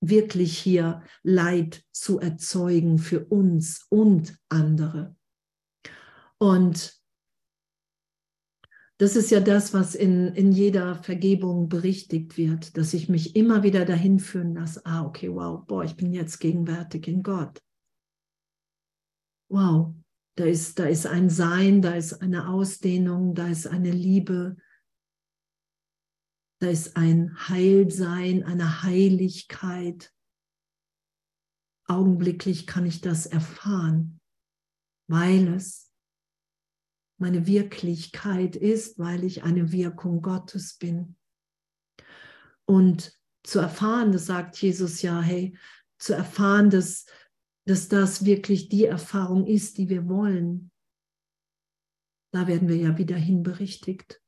[0.00, 5.16] wirklich hier Leid zu erzeugen für uns und andere.
[6.36, 6.94] Und
[8.98, 13.62] das ist ja das, was in, in jeder Vergebung berichtigt wird, dass ich mich immer
[13.62, 17.62] wieder dahin führen lasse, ah, okay, wow, boah, ich bin jetzt gegenwärtig in Gott.
[19.48, 19.94] Wow,
[20.40, 24.56] da ist, da ist ein Sein, da ist eine Ausdehnung, da ist eine Liebe,
[26.60, 30.14] da ist ein Heilsein, eine Heiligkeit.
[31.86, 34.18] Augenblicklich kann ich das erfahren,
[35.08, 35.92] weil es
[37.18, 41.16] meine Wirklichkeit ist, weil ich eine Wirkung Gottes bin.
[42.64, 45.54] Und zu erfahren, das sagt Jesus ja, hey,
[45.98, 47.04] zu erfahren, dass,
[47.70, 50.72] dass das wirklich die Erfahrung ist, die wir wollen,
[52.32, 54.20] da werden wir ja wieder hinberichtigt.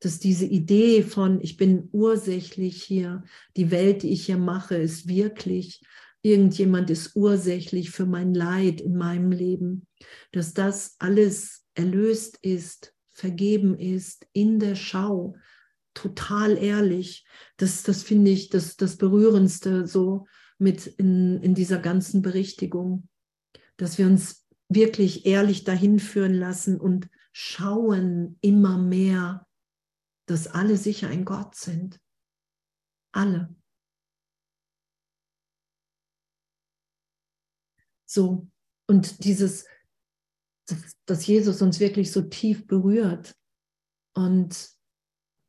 [0.00, 3.22] Dass diese Idee von, ich bin ursächlich hier,
[3.56, 5.80] die Welt, die ich hier mache, ist wirklich
[6.22, 9.86] irgendjemand ist ursächlich für mein Leid in meinem Leben,
[10.32, 15.36] dass das alles erlöst ist, vergeben ist, in der Schau,
[15.94, 17.24] total ehrlich.
[17.58, 20.26] Das, das finde ich das, das Berührendste so
[20.60, 23.08] mit in, in dieser ganzen Berichtigung,
[23.76, 29.46] dass wir uns wirklich ehrlich dahin führen lassen und schauen immer mehr,
[30.26, 32.00] dass alle sicher ein Gott sind.
[33.12, 33.54] Alle.
[38.06, 38.48] So,
[38.86, 39.66] und dieses,
[41.06, 43.36] dass Jesus uns wirklich so tief berührt
[44.14, 44.79] und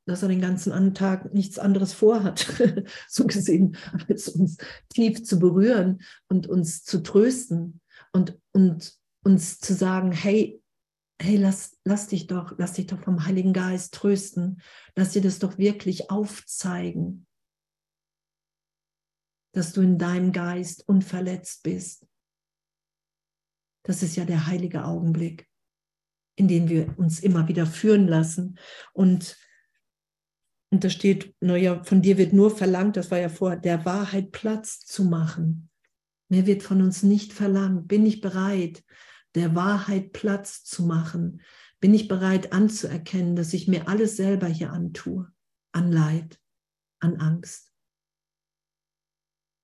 [0.06, 2.48] dass er den ganzen Tag nichts anderes vorhat,
[3.08, 4.58] so gesehen, als uns
[4.90, 10.62] tief zu berühren und uns zu trösten und, und uns zu sagen, hey,
[11.22, 14.62] hey, lass, lass dich doch, lass dich doch vom Heiligen Geist trösten,
[14.96, 17.28] lass dir das doch wirklich aufzeigen,
[19.54, 22.08] dass du in deinem Geist unverletzt bist
[23.84, 25.50] das ist ja der heilige Augenblick,
[26.36, 28.58] in den wir uns immer wieder führen lassen.
[28.94, 29.38] Und,
[30.72, 34.32] und da steht, naja, von dir wird nur verlangt, das war ja vor, der Wahrheit
[34.32, 35.70] Platz zu machen.
[36.30, 37.90] Mehr wird von uns nicht verlangt.
[37.90, 38.82] Bin ich bereit,
[39.36, 41.42] der Wahrheit Platz zu machen?
[41.82, 45.30] Bin ich bereit anzuerkennen, dass ich mir alles selber hier antue?
[45.74, 46.40] An Leid,
[47.02, 47.74] an Angst.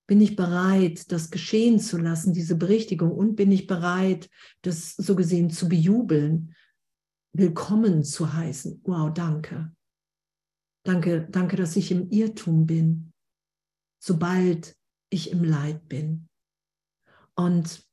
[0.07, 3.11] Bin ich bereit, das geschehen zu lassen, diese Berichtigung?
[3.11, 4.29] Und bin ich bereit,
[4.61, 6.53] das so gesehen zu bejubeln,
[7.31, 8.81] willkommen zu heißen?
[8.83, 9.71] Wow, danke.
[10.87, 13.11] Danke, danke, dass ich im Irrtum bin,
[13.99, 14.73] sobald
[15.09, 16.29] ich im Leid bin.
[17.35, 17.83] Und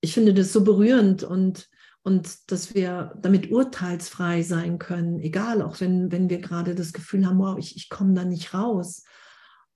[0.00, 1.68] ich finde das so berührend und,
[2.04, 7.26] und dass wir damit urteilsfrei sein können, egal, auch wenn, wenn wir gerade das Gefühl
[7.26, 9.02] haben, wow, ich, ich komme da nicht raus.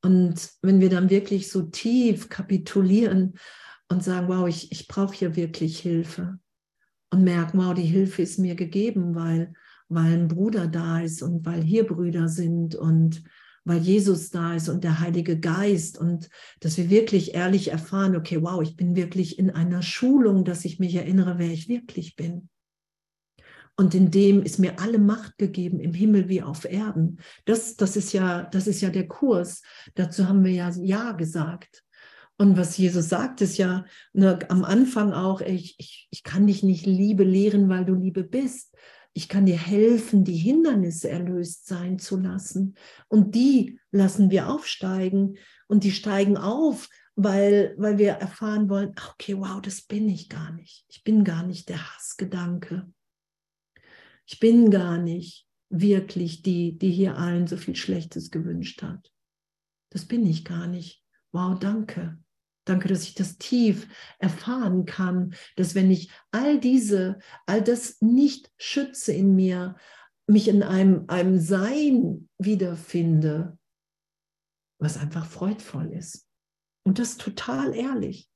[0.04, 3.34] Und wenn wir dann wirklich so tief kapitulieren
[3.88, 6.38] und sagen, wow, ich, ich brauche hier wirklich Hilfe
[7.10, 9.52] und merken, wow, die Hilfe ist mir gegeben, weil,
[9.88, 13.22] weil ein Bruder da ist und weil hier Brüder sind und
[13.64, 16.30] weil Jesus da ist und der Heilige Geist und
[16.60, 20.78] dass wir wirklich ehrlich erfahren, okay, wow, ich bin wirklich in einer Schulung, dass ich
[20.78, 22.48] mich erinnere, wer ich wirklich bin.
[23.76, 27.20] Und in dem ist mir alle Macht gegeben, im Himmel wie auf Erden.
[27.44, 29.62] Das, das, ist, ja, das ist ja der Kurs.
[29.94, 31.84] Dazu haben wir ja Ja gesagt.
[32.38, 36.62] Und was Jesus sagt, ist ja ne, am Anfang auch, ich, ich, ich kann dich
[36.62, 38.74] nicht Liebe lehren, weil du Liebe bist.
[39.18, 42.76] Ich kann dir helfen, die Hindernisse erlöst sein zu lassen.
[43.08, 45.38] Und die lassen wir aufsteigen.
[45.66, 50.52] Und die steigen auf, weil, weil wir erfahren wollen, okay, wow, das bin ich gar
[50.52, 50.84] nicht.
[50.88, 52.88] Ich bin gar nicht der Hassgedanke.
[54.24, 59.10] Ich bin gar nicht wirklich die, die hier allen so viel Schlechtes gewünscht hat.
[59.90, 61.02] Das bin ich gar nicht.
[61.32, 62.20] Wow, danke.
[62.68, 63.88] Danke, dass ich das tief
[64.18, 69.76] erfahren kann, dass wenn ich all diese, all das nicht schütze in mir,
[70.26, 73.58] mich in einem, einem Sein wiederfinde,
[74.78, 76.28] was einfach freudvoll ist.
[76.84, 78.27] Und das total ehrlich.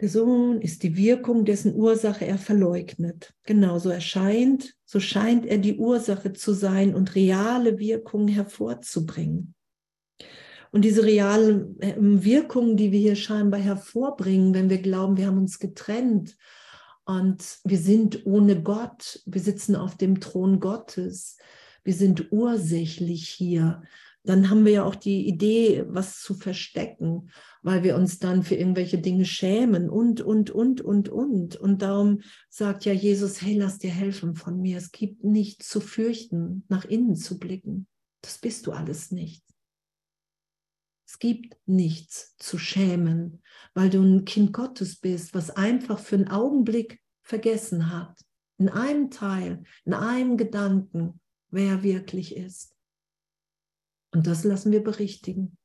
[0.00, 3.32] Der Sohn ist die Wirkung, dessen Ursache er verleugnet.
[3.44, 9.54] Genauso erscheint, so scheint er die Ursache zu sein und reale Wirkungen hervorzubringen.
[10.70, 15.38] Und diese realen ähm, Wirkungen, die wir hier scheinbar hervorbringen, wenn wir glauben, wir haben
[15.38, 16.36] uns getrennt
[17.06, 21.38] und wir sind ohne Gott, wir sitzen auf dem Thron Gottes,
[21.84, 23.82] wir sind ursächlich hier,
[24.24, 27.30] dann haben wir ja auch die Idee, was zu verstecken,
[27.66, 31.56] weil wir uns dann für irgendwelche Dinge schämen und, und, und, und, und.
[31.56, 34.78] Und darum sagt ja Jesus, hey, lass dir helfen von mir.
[34.78, 37.88] Es gibt nichts zu fürchten, nach innen zu blicken.
[38.20, 39.42] Das bist du alles nicht.
[41.08, 43.42] Es gibt nichts zu schämen,
[43.74, 48.16] weil du ein Kind Gottes bist, was einfach für einen Augenblick vergessen hat,
[48.58, 52.76] in einem Teil, in einem Gedanken, wer er wirklich ist.
[54.14, 55.58] Und das lassen wir berichtigen.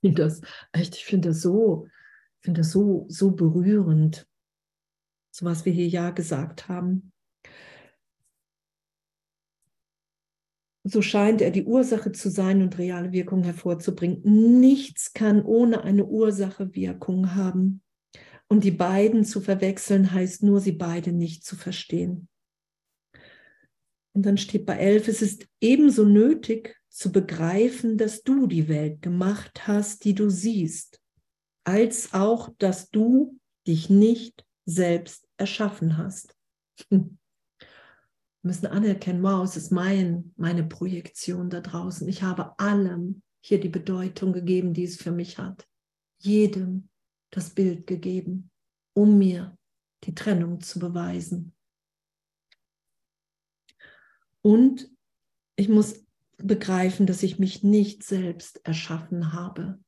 [0.00, 0.40] Ich finde das,
[0.72, 1.88] echt, ich finde das so,
[2.40, 4.26] finde das so, so berührend,
[5.30, 7.12] so was wir hier ja gesagt haben.
[10.84, 14.20] So scheint er die Ursache zu sein und reale Wirkung hervorzubringen.
[14.60, 17.82] Nichts kann ohne eine Ursache Wirkung haben.
[18.48, 22.28] Und die beiden zu verwechseln heißt nur, sie beide nicht zu verstehen.
[24.12, 29.02] Und dann steht bei 11, es ist ebenso nötig zu begreifen, dass du die Welt
[29.02, 30.98] gemacht hast, die du siehst,
[31.62, 36.34] als auch, dass du dich nicht selbst erschaffen hast.
[36.88, 37.10] Wir
[38.42, 42.08] müssen anerkennen, wow, es ist mein, meine Projektion da draußen.
[42.08, 45.68] Ich habe allem hier die Bedeutung gegeben, die es für mich hat.
[46.22, 46.88] Jedem
[47.30, 48.50] das Bild gegeben,
[48.94, 49.58] um mir
[50.04, 51.54] die Trennung zu beweisen.
[54.40, 54.90] Und
[55.56, 56.05] ich muss
[56.38, 59.78] begreifen, dass ich mich nicht selbst erschaffen habe.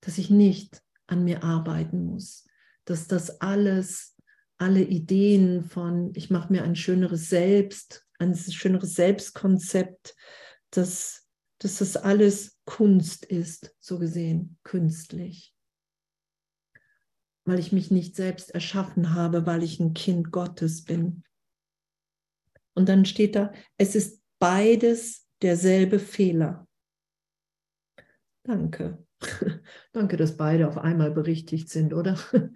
[0.00, 2.46] Dass ich nicht an mir arbeiten muss.
[2.84, 4.16] Dass das alles,
[4.58, 10.14] alle Ideen von, ich mache mir ein schöneres Selbst, ein schöneres Selbstkonzept,
[10.70, 11.26] dass,
[11.58, 15.54] dass das alles Kunst ist, so gesehen, künstlich.
[17.44, 21.24] Weil ich mich nicht selbst erschaffen habe, weil ich ein Kind Gottes bin.
[22.74, 26.66] Und dann steht da, es ist beides derselbe Fehler.
[28.44, 29.04] Danke.
[29.92, 32.18] Danke, dass beide auf einmal berichtigt sind, oder?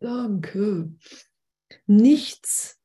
[0.00, 0.94] Danke.
[1.86, 2.80] Nichts,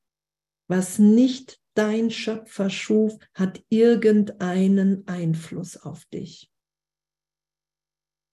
[0.67, 6.51] was nicht dein Schöpfer schuf, hat irgendeinen Einfluss auf dich.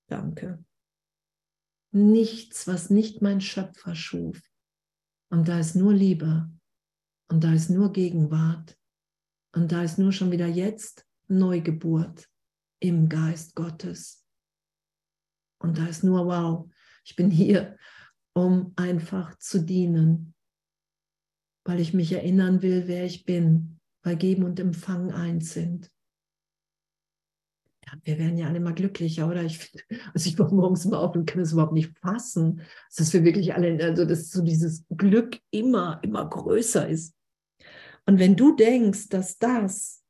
[0.09, 0.65] Danke.
[1.93, 4.41] Nichts, was nicht mein Schöpfer schuf.
[5.31, 6.51] Und da ist nur Liebe,
[7.29, 8.79] und da ist nur Gegenwart.
[9.55, 12.29] Und da ist nur schon wieder jetzt Neugeburt
[12.81, 14.27] im Geist Gottes.
[15.59, 16.69] Und da ist nur, wow,
[17.05, 17.79] ich bin hier,
[18.35, 20.35] um einfach zu dienen,
[21.65, 25.91] weil ich mich erinnern will, wer ich bin, weil Geben und Empfangen eins sind.
[27.87, 29.45] Ja, wir werden ja alle mal glücklicher, oder?
[29.45, 29.73] Ich,
[30.13, 32.61] also ich wache morgens mal auf und kann es überhaupt nicht fassen,
[32.97, 37.15] dass wir wirklich alle, also dass so dieses Glück immer, immer größer ist.
[38.07, 40.05] Und wenn du denkst, dass das,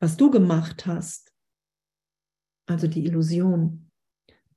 [0.00, 1.32] was du gemacht hast,
[2.66, 3.90] also die Illusion,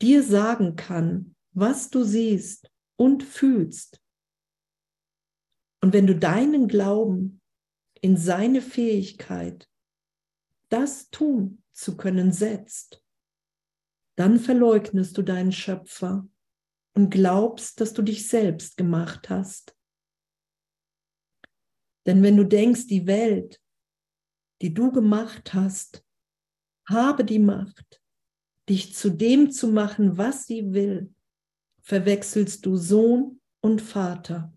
[0.02, 4.04] dir sagen kann, was du siehst und fühlst,
[5.82, 7.42] und wenn du deinen Glauben
[8.00, 9.70] in seine Fähigkeit,
[10.70, 13.04] das tun zu können, setzt,
[14.16, 16.26] dann verleugnest du deinen Schöpfer
[16.96, 19.76] und glaubst, dass du dich selbst gemacht hast.
[22.06, 23.62] Denn wenn du denkst, die Welt,
[24.62, 26.04] die du gemacht hast,
[26.88, 28.02] habe die Macht,
[28.70, 31.14] dich zu dem zu machen, was sie will,
[31.82, 34.54] verwechselst du Sohn und Vater,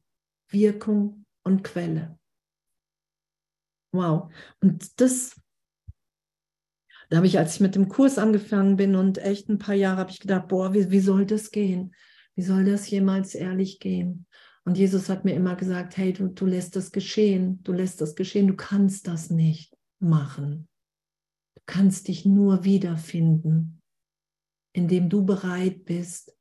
[0.51, 2.18] Wirkung und Quelle.
[3.92, 4.32] Wow.
[4.61, 5.40] Und das,
[7.09, 9.99] da habe ich, als ich mit dem Kurs angefangen bin und echt ein paar Jahre,
[9.99, 11.94] habe ich gedacht, boah, wie, wie soll das gehen?
[12.34, 14.26] Wie soll das jemals ehrlich gehen?
[14.66, 18.16] Und Jesus hat mir immer gesagt, hey, du, du lässt das geschehen, du lässt das
[18.16, 20.68] geschehen, du kannst das nicht machen.
[21.54, 23.80] Du kannst dich nur wiederfinden,
[24.72, 26.36] indem du bereit bist,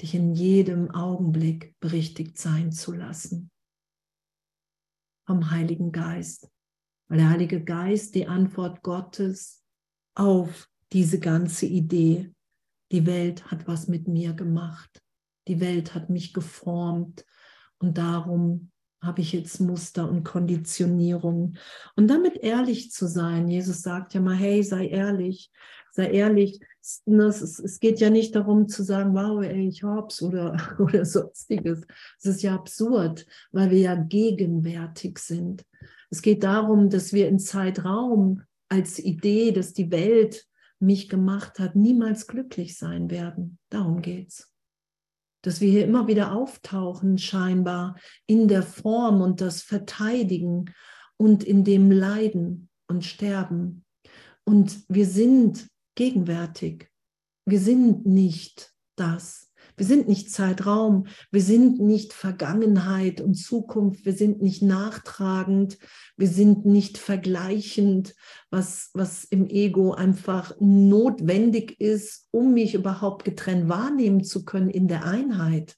[0.00, 3.50] dich in jedem Augenblick berichtigt sein zu lassen.
[5.26, 6.48] Vom Heiligen Geist.
[7.08, 9.64] Weil der Heilige Geist die Antwort Gottes
[10.16, 12.32] auf diese ganze Idee,
[12.92, 15.02] die Welt hat was mit mir gemacht.
[15.48, 17.24] Die Welt hat mich geformt
[17.84, 18.70] und darum
[19.02, 21.56] habe ich jetzt Muster und Konditionierung.
[21.96, 25.50] Und damit ehrlich zu sein, Jesus sagt ja mal, hey, sei ehrlich,
[25.92, 26.60] sei ehrlich.
[26.80, 27.02] Es,
[27.58, 31.82] es geht ja nicht darum zu sagen, wow, ey, ich hab's oder, oder sonstiges.
[32.18, 35.66] Es ist ja absurd, weil wir ja gegenwärtig sind.
[36.08, 40.46] Es geht darum, dass wir in Zeitraum als Idee, dass die Welt
[40.78, 43.58] mich gemacht hat, niemals glücklich sein werden.
[43.68, 44.53] Darum geht's
[45.46, 50.72] dass wir hier immer wieder auftauchen, scheinbar in der Form und das Verteidigen
[51.16, 53.84] und in dem Leiden und Sterben.
[54.44, 56.90] Und wir sind gegenwärtig.
[57.46, 59.43] Wir sind nicht das.
[59.76, 65.78] Wir sind nicht Zeitraum, wir sind nicht Vergangenheit und Zukunft, wir sind nicht nachtragend,
[66.16, 68.14] wir sind nicht vergleichend,
[68.50, 74.86] was, was im Ego einfach notwendig ist, um mich überhaupt getrennt wahrnehmen zu können in
[74.86, 75.76] der Einheit.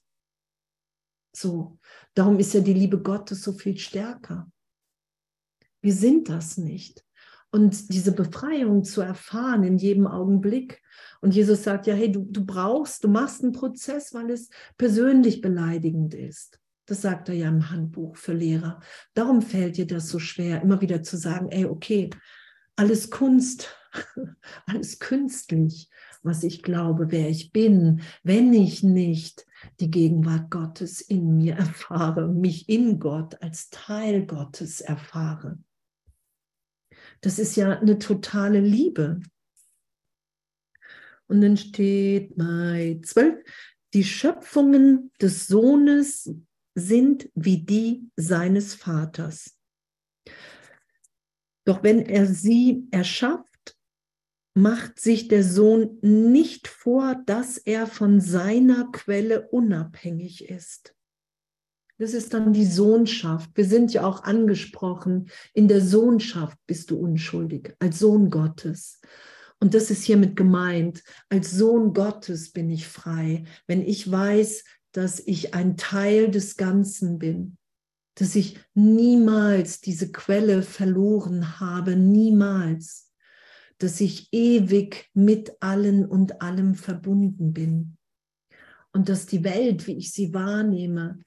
[1.35, 1.79] So,
[2.13, 4.51] darum ist ja die Liebe Gottes so viel stärker.
[5.81, 7.03] Wir sind das nicht
[7.51, 10.81] und diese Befreiung zu erfahren in jedem Augenblick.
[11.21, 15.41] Und Jesus sagt ja, hey, du, du brauchst, du machst einen Prozess, weil es persönlich
[15.41, 16.59] beleidigend ist.
[16.85, 18.79] Das sagt er ja im Handbuch für Lehrer.
[19.13, 22.09] Darum fällt dir das so schwer, immer wieder zu sagen, ey, okay,
[22.77, 23.75] alles Kunst,
[24.65, 25.89] alles künstlich,
[26.23, 29.45] was ich glaube, wer ich bin, wenn ich nicht
[29.79, 35.57] die Gegenwart Gottes in mir erfahre, mich in Gott als Teil Gottes erfahre.
[37.21, 39.19] Das ist ja eine totale Liebe.
[41.27, 43.43] Und dann steht bei 12,
[43.93, 46.31] die Schöpfungen des Sohnes
[46.75, 49.55] sind wie die seines Vaters.
[51.65, 53.75] Doch wenn er sie erschafft,
[54.53, 60.95] macht sich der Sohn nicht vor, dass er von seiner Quelle unabhängig ist.
[61.99, 63.49] Das ist dann die Sohnschaft.
[63.55, 65.29] Wir sind ja auch angesprochen.
[65.53, 69.01] In der Sohnschaft bist du unschuldig, als Sohn Gottes.
[69.59, 71.03] Und das ist hiermit gemeint.
[71.29, 77.19] Als Sohn Gottes bin ich frei, wenn ich weiß, dass ich ein Teil des Ganzen
[77.19, 77.57] bin,
[78.15, 83.11] dass ich niemals diese Quelle verloren habe, niemals,
[83.77, 87.97] dass ich ewig mit allen und allem verbunden bin
[88.91, 91.19] und dass die Welt, wie ich sie wahrnehme,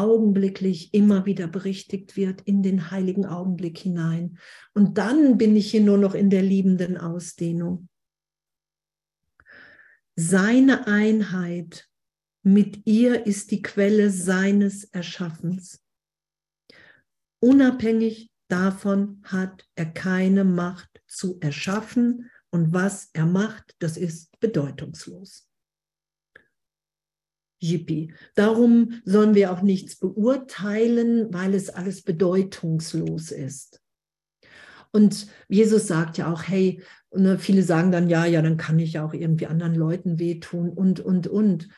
[0.00, 4.38] augenblicklich immer wieder berichtigt wird in den heiligen Augenblick hinein.
[4.74, 7.88] Und dann bin ich hier nur noch in der liebenden Ausdehnung.
[10.14, 11.88] Seine Einheit
[12.42, 15.82] mit ihr ist die Quelle seines Erschaffens.
[17.40, 25.45] Unabhängig davon hat er keine Macht zu erschaffen und was er macht, das ist bedeutungslos.
[27.60, 28.12] Yippie.
[28.34, 33.80] Darum sollen wir auch nichts beurteilen, weil es alles bedeutungslos ist.
[34.92, 36.82] Und Jesus sagt ja auch, hey,
[37.14, 41.00] ne, viele sagen dann, ja, ja, dann kann ich auch irgendwie anderen Leuten wehtun und,
[41.00, 41.68] und, und.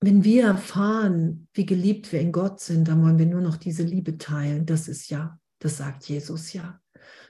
[0.00, 3.82] Wenn wir erfahren, wie geliebt wir in Gott sind, dann wollen wir nur noch diese
[3.82, 4.64] Liebe teilen.
[4.64, 6.80] Das ist ja, das sagt Jesus ja.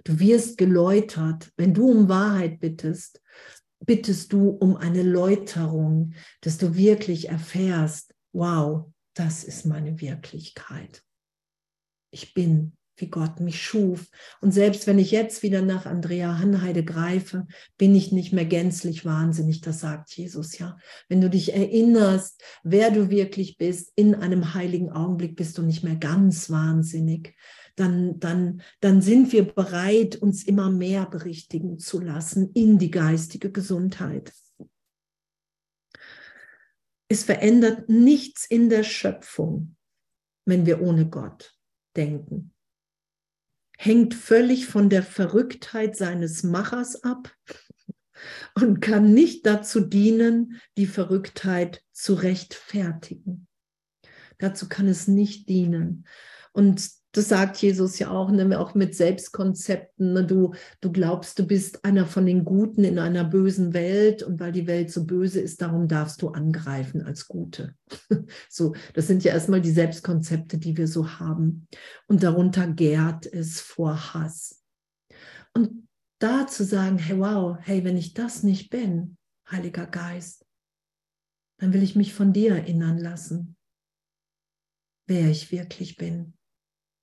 [0.05, 3.21] Du wirst geläutert, wenn du um Wahrheit bittest,
[3.81, 6.13] bittest du um eine Läuterung,
[6.43, 11.03] dass du wirklich erfährst, wow, das ist meine Wirklichkeit.
[12.11, 14.09] Ich bin, wie Gott mich schuf.
[14.41, 17.47] Und selbst wenn ich jetzt wieder nach Andrea Hanheide greife,
[17.79, 20.77] bin ich nicht mehr gänzlich wahnsinnig, das sagt Jesus ja.
[21.09, 25.83] Wenn du dich erinnerst, wer du wirklich bist, in einem heiligen Augenblick bist du nicht
[25.83, 27.35] mehr ganz wahnsinnig
[27.77, 33.51] dann, dann, dann sind wir bereit, uns immer mehr berichtigen zu lassen in die geistige
[33.51, 34.33] Gesundheit.
[37.11, 39.77] es verändert nichts in der Schöpfung,
[40.47, 41.57] wenn wir ohne Gott
[41.97, 42.55] denken.
[43.77, 47.35] Hängt völlig von der Verrücktheit seines Machers ab
[48.55, 53.49] und kann nicht dazu dienen, die Verrücktheit zu rechtfertigen.
[54.39, 56.07] Dazu kann es nicht dienen.
[56.53, 60.13] Und das sagt Jesus ja auch, ne, auch mit Selbstkonzepten.
[60.13, 64.39] Ne, du, du glaubst, du bist einer von den Guten in einer bösen Welt und
[64.39, 67.75] weil die Welt so böse ist, darum darfst du angreifen als Gute.
[68.49, 71.67] so, das sind ja erstmal die Selbstkonzepte, die wir so haben.
[72.07, 74.63] Und darunter gärt es vor Hass.
[75.53, 75.89] Und
[76.21, 79.17] da zu sagen, hey, wow, hey, wenn ich das nicht bin,
[79.51, 80.47] Heiliger Geist,
[81.59, 83.57] dann will ich mich von dir erinnern lassen,
[85.09, 86.35] wer ich wirklich bin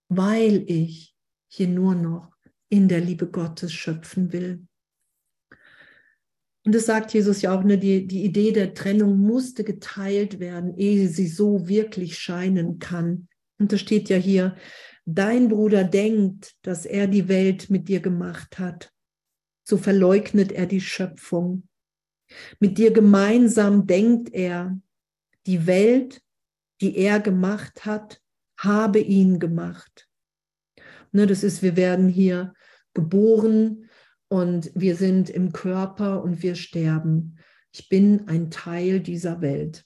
[0.10, 1.16] weil ich
[1.48, 2.32] hier nur noch
[2.70, 4.68] in der Liebe Gottes schöpfen will.
[6.66, 10.76] Und das sagt Jesus ja auch, ne, die, die Idee der Trennung musste geteilt werden,
[10.76, 13.30] ehe sie so wirklich scheinen kann.
[13.58, 14.58] Und da steht ja hier,
[15.06, 18.92] dein Bruder denkt, dass er die Welt mit dir gemacht hat.
[19.64, 21.68] So verleugnet er die Schöpfung.
[22.60, 24.78] Mit dir gemeinsam denkt er,
[25.46, 26.22] die Welt,
[26.82, 28.22] die er gemacht hat,
[28.58, 30.08] habe ihn gemacht.
[31.12, 32.54] Ne, das ist, wir werden hier
[32.94, 33.90] geboren
[34.30, 37.38] und wir sind im Körper und wir sterben.
[37.72, 39.86] Ich bin ein Teil dieser Welt.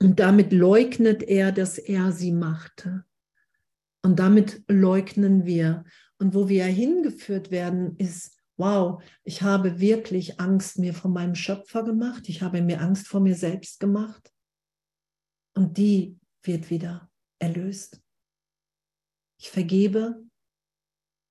[0.00, 3.04] Und damit leugnet er, dass er sie machte.
[4.02, 5.84] Und damit leugnen wir.
[6.18, 11.84] Und wo wir hingeführt werden, ist, wow, ich habe wirklich Angst mir von meinem Schöpfer
[11.84, 12.28] gemacht.
[12.28, 14.32] Ich habe mir Angst vor mir selbst gemacht.
[15.54, 18.00] Und die wird wieder erlöst.
[19.38, 20.24] Ich vergebe,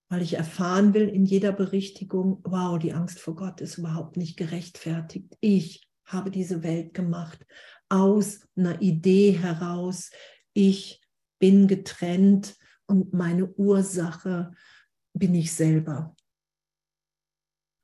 [0.09, 4.37] weil ich erfahren will in jeder Berichtigung, wow, die Angst vor Gott ist überhaupt nicht
[4.37, 5.35] gerechtfertigt.
[5.39, 7.45] Ich habe diese Welt gemacht
[7.89, 10.11] aus einer Idee heraus.
[10.53, 11.01] Ich
[11.39, 14.51] bin getrennt und meine Ursache
[15.13, 16.15] bin ich selber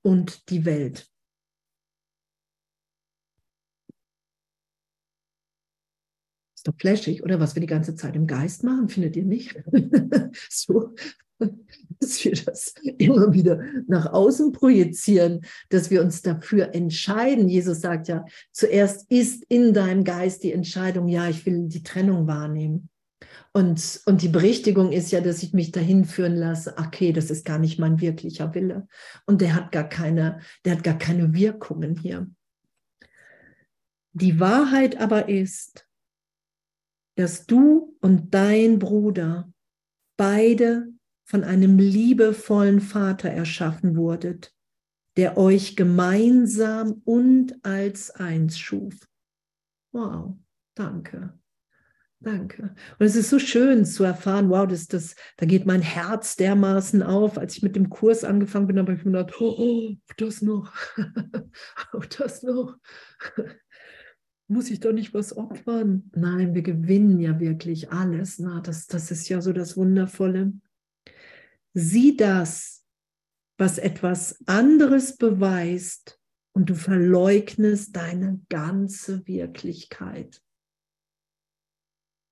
[0.04, 1.09] und die Welt.
[6.70, 9.62] Doch flashig, oder was wir die ganze Zeit im Geist machen, findet ihr nicht?
[10.50, 10.94] so,
[12.00, 17.50] dass wir das immer wieder nach außen projizieren, dass wir uns dafür entscheiden.
[17.50, 22.28] Jesus sagt ja, zuerst ist in deinem Geist die Entscheidung, ja, ich will die Trennung
[22.28, 22.90] wahrnehmen.
[23.52, 27.46] Und, und die Berichtigung ist ja, dass ich mich dahin führen lasse, okay, das ist
[27.46, 28.88] gar nicht mein wirklicher Wille.
[29.26, 32.28] Und der hat gar keine, der hat gar keine Wirkungen hier.
[34.14, 35.89] Die Wahrheit aber ist,
[37.20, 39.52] dass du und dein Bruder
[40.16, 40.88] beide
[41.26, 44.56] von einem liebevollen Vater erschaffen wurdet,
[45.18, 48.96] der euch gemeinsam und als eins schuf.
[49.92, 50.38] Wow,
[50.76, 51.38] danke.
[52.22, 52.74] Danke.
[53.00, 57.04] Und es ist so schön zu erfahren, wow, das, das, da geht mein Herz dermaßen
[57.04, 57.38] auf.
[57.38, 60.74] Als ich mit dem Kurs angefangen bin, habe ich mir gedacht, oh, oh das noch,
[61.94, 62.78] oh, das noch
[64.50, 66.10] muss ich doch nicht was opfern.
[66.16, 68.40] Nein, wir gewinnen ja wirklich alles.
[68.40, 70.54] Na, das, das ist ja so das Wundervolle.
[71.74, 72.84] Sieh das,
[73.58, 76.20] was etwas anderes beweist
[76.54, 80.42] und du verleugnest deine ganze Wirklichkeit.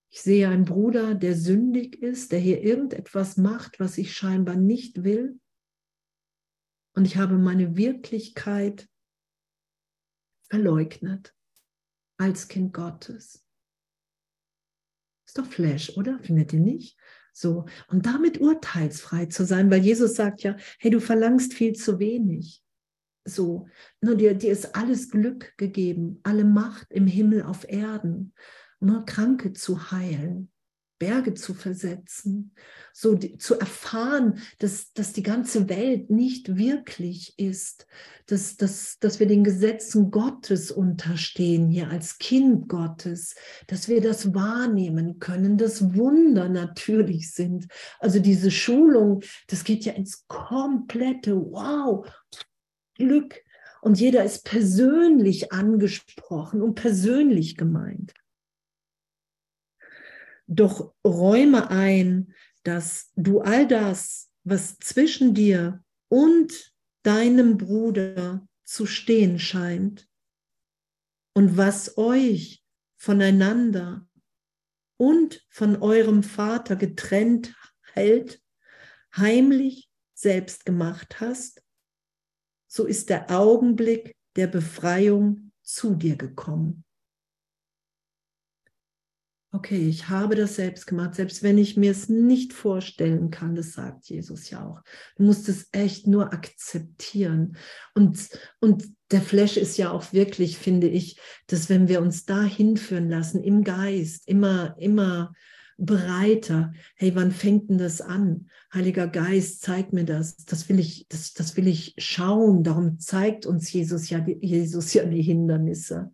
[0.10, 5.04] Ich sehe einen Bruder, der sündig ist, der hier irgendetwas macht, was ich scheinbar nicht
[5.04, 5.40] will.
[6.96, 8.90] Und ich habe meine Wirklichkeit
[10.50, 11.37] verleugnet
[12.18, 13.44] als Kind Gottes.
[15.26, 16.20] Ist doch Flash, oder?
[16.20, 16.98] Findet ihr nicht?
[17.34, 17.66] So.
[17.90, 22.64] Und damit urteilsfrei zu sein, weil Jesus sagt ja, hey, du verlangst viel zu wenig.
[23.26, 23.68] So.
[24.02, 28.34] Nur dir, dir ist alles Glück gegeben, alle Macht im Himmel auf Erden,
[28.80, 30.52] nur Kranke zu heilen.
[31.00, 32.54] Berge zu versetzen,
[32.94, 37.88] so die, zu erfahren, dass, dass die ganze Welt nicht wirklich ist,
[38.26, 43.36] dass, dass, dass wir den Gesetzen Gottes unterstehen hier als Kind Gottes,
[43.68, 47.68] dass wir das wahrnehmen können, dass Wunder natürlich sind.
[48.00, 52.08] Also diese Schulung, das geht ja ins komplette Wow,
[52.96, 53.36] Glück.
[53.82, 58.14] Und jeder ist persönlich angesprochen und persönlich gemeint.
[60.48, 62.34] Doch räume ein,
[62.64, 66.74] dass du all das, was zwischen dir und
[67.04, 70.10] deinem Bruder zu stehen scheint
[71.34, 72.64] und was euch
[72.98, 74.08] voneinander
[74.98, 77.56] und von eurem Vater getrennt
[77.94, 78.42] hält,
[79.16, 81.62] heimlich selbst gemacht hast,
[82.68, 86.84] so ist der Augenblick der Befreiung zu dir gekommen.
[89.52, 93.74] Okay, ich habe das selbst gemacht, selbst wenn ich mir es nicht vorstellen kann, das
[93.74, 94.82] sagt Jesus ja auch.
[95.16, 97.58] Du musst es echt nur akzeptieren.
[97.96, 98.30] Und,
[98.60, 101.18] und der Flash ist ja auch wirklich, finde ich,
[101.48, 105.34] dass wenn wir uns da hinführen lassen, im Geist, immer, immer
[105.78, 108.50] breiter, hey, wann fängt denn das an?
[108.74, 110.36] Heiliger Geist, zeig mir das.
[110.38, 112.64] Das will ich, das, das will ich schauen.
[112.64, 116.12] Darum zeigt uns Jesus ja, Jesus ja die Hindernisse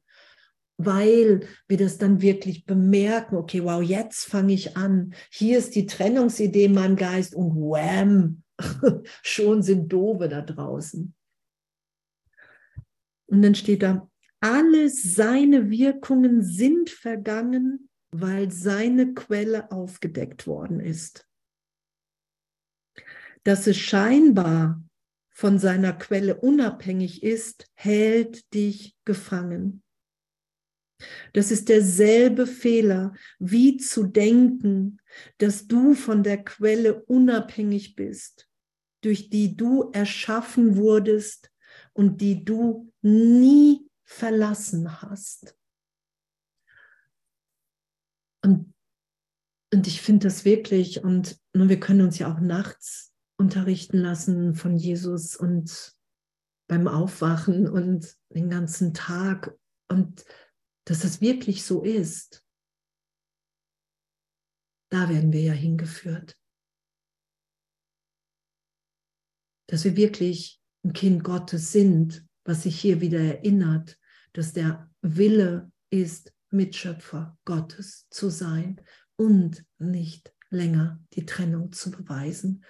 [0.78, 5.14] weil wir das dann wirklich bemerken, okay, wow, jetzt fange ich an.
[5.32, 8.44] Hier ist die Trennungsidee in meinem Geist und wham,
[9.22, 11.14] schon sind Dove da draußen.
[13.28, 14.10] Und dann steht da,
[14.40, 21.28] alle seine Wirkungen sind vergangen, weil seine Quelle aufgedeckt worden ist.
[23.44, 24.84] Dass es scheinbar
[25.32, 29.83] von seiner Quelle unabhängig ist, hält dich gefangen.
[31.34, 35.00] Das ist derselbe Fehler, wie zu denken,
[35.38, 38.50] dass du von der Quelle unabhängig bist,
[39.02, 41.52] durch die du erschaffen wurdest
[41.94, 45.56] und die du nie verlassen hast.
[48.44, 48.74] Und,
[49.74, 54.76] und ich finde das wirklich, und wir können uns ja auch nachts unterrichten lassen von
[54.76, 55.94] Jesus und
[56.68, 59.56] beim Aufwachen und den ganzen Tag.
[59.90, 60.26] Und
[60.86, 62.44] dass es wirklich so ist,
[64.90, 66.38] da werden wir ja hingeführt.
[69.68, 73.98] Dass wir wirklich ein Kind Gottes sind, was sich hier wieder erinnert,
[74.34, 78.80] dass der Wille ist, Mitschöpfer Gottes zu sein
[79.16, 82.64] und nicht länger die Trennung zu beweisen.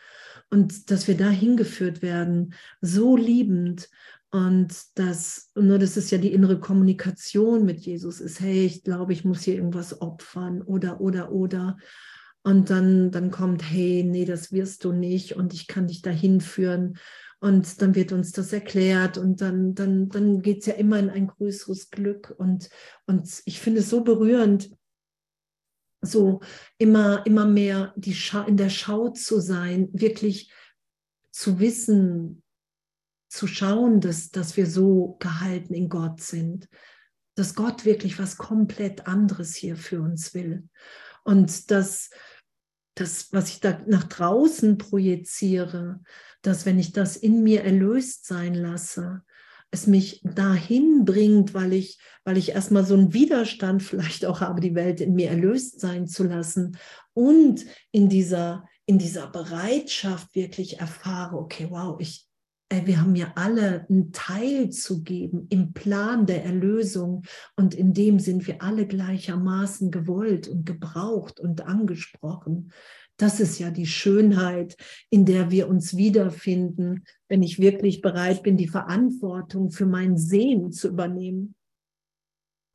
[0.49, 3.89] Und dass wir da hingeführt werden, so liebend
[4.33, 9.13] und das, nur das ist ja die innere Kommunikation mit Jesus, ist, hey, ich glaube,
[9.13, 11.77] ich muss hier irgendwas opfern oder, oder, oder.
[12.41, 16.41] Und dann, dann kommt, hey, nee, das wirst du nicht und ich kann dich dahin
[16.41, 16.97] führen.
[17.41, 21.11] Und dann wird uns das erklärt und dann, dann, dann geht es ja immer in
[21.11, 22.33] ein größeres Glück.
[22.35, 22.71] Und,
[23.05, 24.71] und ich finde es so berührend,
[26.01, 26.41] so
[26.79, 28.17] immer, immer mehr die
[28.47, 30.51] in der Schau zu sein, wirklich
[31.29, 32.42] zu wissen,
[33.33, 36.69] zu schauen, dass, dass wir so gehalten in Gott sind,
[37.33, 40.69] dass Gott wirklich was komplett anderes hier für uns will.
[41.23, 42.11] Und dass
[42.93, 46.01] das, was ich da nach draußen projiziere,
[46.43, 49.23] dass wenn ich das in mir erlöst sein lasse,
[49.71, 54.61] es mich dahin bringt, weil ich, weil ich erstmal so einen Widerstand vielleicht auch habe,
[54.61, 56.77] die Welt in mir erlöst sein zu lassen
[57.13, 62.27] und in dieser, in dieser Bereitschaft wirklich erfahre, okay, wow, ich,
[62.85, 67.23] wir haben ja alle einen Teil zu geben im Plan der Erlösung
[67.55, 72.71] und in dem sind wir alle gleichermaßen gewollt und gebraucht und angesprochen.
[73.17, 74.75] Das ist ja die Schönheit,
[75.09, 80.71] in der wir uns wiederfinden, wenn ich wirklich bereit bin, die Verantwortung für mein Sehen
[80.71, 81.55] zu übernehmen.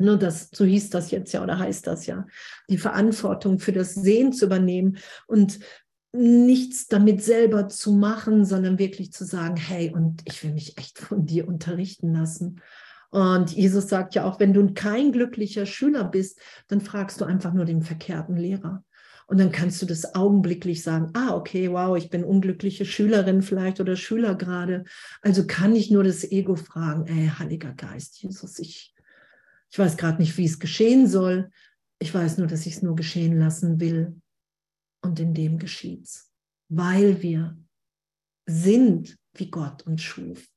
[0.00, 2.24] Nur das, so hieß das jetzt ja oder heißt das ja,
[2.70, 5.58] die Verantwortung für das Sehen zu übernehmen und
[6.12, 10.98] nichts damit selber zu machen, sondern wirklich zu sagen, hey, und ich will mich echt
[10.98, 12.60] von dir unterrichten lassen.
[13.10, 16.38] Und Jesus sagt ja auch, wenn du kein glücklicher Schüler bist,
[16.68, 18.84] dann fragst du einfach nur den verkehrten Lehrer.
[19.26, 23.78] Und dann kannst du das augenblicklich sagen, ah, okay, wow, ich bin unglückliche Schülerin vielleicht
[23.78, 24.84] oder Schüler gerade.
[25.20, 28.94] Also kann ich nur das Ego fragen, ey, Heiliger Geist, Jesus, ich,
[29.70, 31.50] ich weiß gerade nicht, wie es geschehen soll.
[31.98, 34.16] Ich weiß nur, dass ich es nur geschehen lassen will
[35.02, 36.32] und in dem geschieht's,
[36.68, 37.58] weil wir
[38.46, 40.48] sind, wie Gott uns schuf.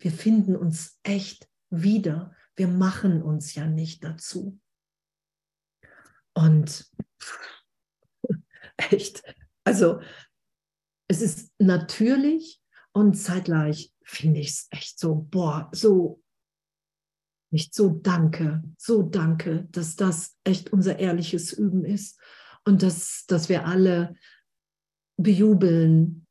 [0.00, 2.34] Wir finden uns echt wieder.
[2.56, 4.60] Wir machen uns ja nicht dazu.
[6.34, 6.90] Und
[8.76, 9.22] echt,
[9.64, 10.00] also
[11.08, 16.22] es ist natürlich und zeitgleich finde ich es echt so, boah, so
[17.50, 22.20] nicht so danke, so danke, dass das echt unser ehrliches Üben ist
[22.64, 24.14] und dass, dass wir alle
[25.16, 26.26] bejubeln.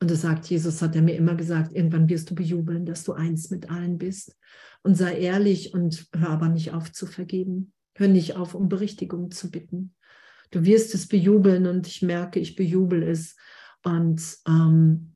[0.00, 3.12] Und das sagt Jesus, hat er mir immer gesagt, irgendwann wirst du bejubeln, dass du
[3.12, 4.36] eins mit allen bist.
[4.82, 7.72] Und sei ehrlich und hör aber nicht auf zu vergeben.
[7.96, 9.94] Hör nicht auf, um Berichtigung zu bitten.
[10.50, 13.36] Du wirst es bejubeln und ich merke, ich bejubel es.
[13.82, 15.13] Und ähm,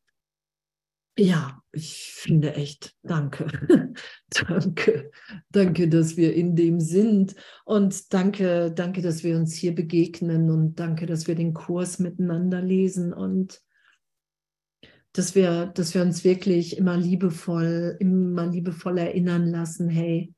[1.19, 3.47] ja, ich finde echt, danke.
[4.31, 5.11] danke.
[5.51, 7.35] Danke, dass wir in dem sind.
[7.65, 10.51] Und danke, danke, dass wir uns hier begegnen.
[10.51, 13.13] Und danke, dass wir den Kurs miteinander lesen.
[13.13, 13.61] Und
[15.13, 20.33] dass wir, dass wir uns wirklich immer liebevoll, immer liebevoll erinnern lassen, hey,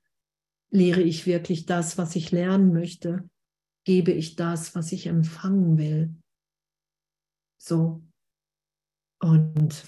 [0.71, 3.29] lehre ich wirklich das, was ich lernen möchte?
[3.85, 6.15] gebe ich das, was ich empfangen will.
[7.59, 8.03] So.
[9.21, 9.85] Und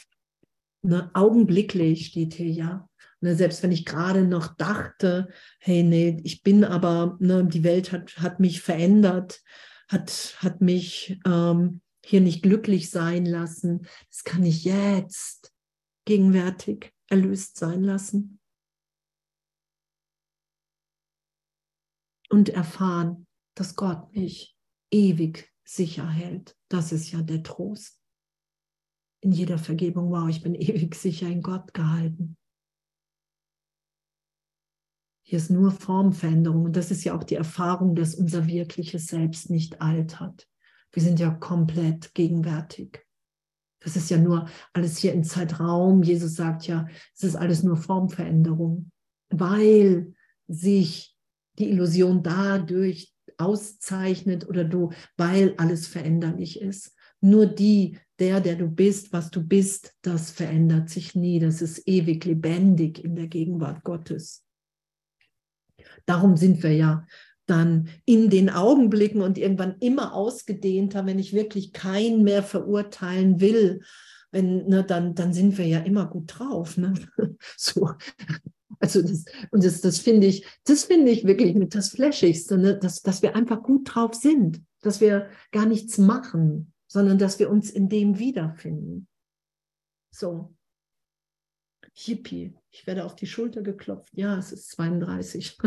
[0.83, 2.89] ne, augenblicklich steht hier ja.
[3.21, 5.29] Ne, selbst wenn ich gerade noch dachte,
[5.61, 9.43] hey, nee, ich bin aber, ne, die Welt hat, hat mich verändert,
[9.89, 13.87] hat, hat mich ähm, hier nicht glücklich sein lassen.
[14.11, 15.53] Das kann ich jetzt
[16.05, 18.41] gegenwärtig erlöst sein lassen.
[22.29, 24.57] Und erfahren, dass Gott mich
[24.91, 26.57] ewig sicher hält.
[26.69, 28.02] Das ist ja der Trost.
[29.23, 32.37] In jeder Vergebung, wow, ich bin ewig sicher in Gott gehalten.
[35.25, 36.65] Hier ist nur Formveränderung.
[36.65, 40.47] Und das ist ja auch die Erfahrung, dass unser wirkliches Selbst nicht altert.
[40.93, 43.07] Wir sind ja komplett gegenwärtig.
[43.81, 46.03] Das ist ja nur alles hier im Zeitraum.
[46.03, 48.91] Jesus sagt ja, es ist alles nur Formveränderung,
[49.31, 50.15] weil
[50.49, 51.17] sich
[51.59, 56.95] die Illusion dadurch auszeichnet oder du, weil alles veränderlich ist.
[57.21, 61.41] Nur die, der, der du bist, was du bist, das verändert sich nie.
[61.41, 64.45] Das ist ewig lebendig in der Gegenwart Gottes.
[66.07, 67.05] Darum sind wir ja
[67.47, 73.81] dann in den Augenblicken und irgendwann immer ausgedehnter, wenn ich wirklich keinen mehr verurteilen will,
[74.31, 76.77] wenn, ne, dann, dann sind wir ja immer gut drauf.
[76.77, 76.95] Ne?
[77.57, 77.91] So.
[78.79, 82.79] Also das, und das, das finde ich, das finde ich wirklich mit das Flashigste, ne?
[82.79, 87.49] dass, dass wir einfach gut drauf sind, dass wir gar nichts machen, sondern dass wir
[87.49, 89.09] uns in dem wiederfinden.
[90.11, 90.55] So.
[91.95, 92.55] Hippie.
[92.71, 94.15] Ich werde auf die Schulter geklopft.
[94.15, 95.57] Ja, es ist 32.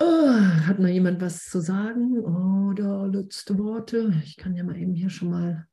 [0.00, 4.22] oh, hat noch jemand was zu sagen oder letzte Worte?
[4.24, 5.68] Ich kann ja mal eben hier schon mal.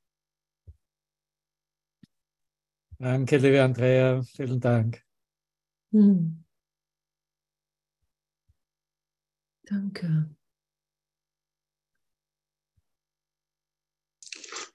[3.00, 4.22] Danke, liebe Andrea.
[4.24, 5.02] Vielen Dank.
[5.94, 6.44] Hm.
[9.64, 10.36] Danke.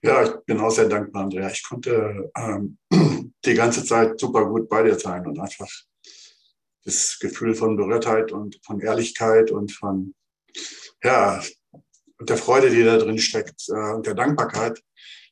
[0.02, 1.50] Ja, ich bin auch sehr dankbar, Andrea.
[1.50, 2.78] Ich konnte ähm,
[3.44, 5.68] die ganze Zeit super gut bei dir sein und einfach
[6.84, 10.14] das Gefühl von Berührtheit und von Ehrlichkeit und von
[11.02, 11.42] ja,
[12.18, 14.82] und der Freude, die da drin steckt äh, und der Dankbarkeit,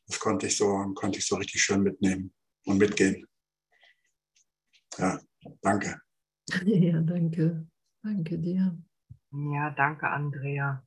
[0.07, 2.33] das konnte ich so konnte ich so richtig schön mitnehmen
[2.67, 3.27] und mitgehen.
[4.99, 5.21] Ja,
[5.63, 6.01] danke.
[6.65, 7.67] Ja, danke.
[8.03, 8.77] Danke dir.
[9.33, 10.85] Ja, danke, Andrea.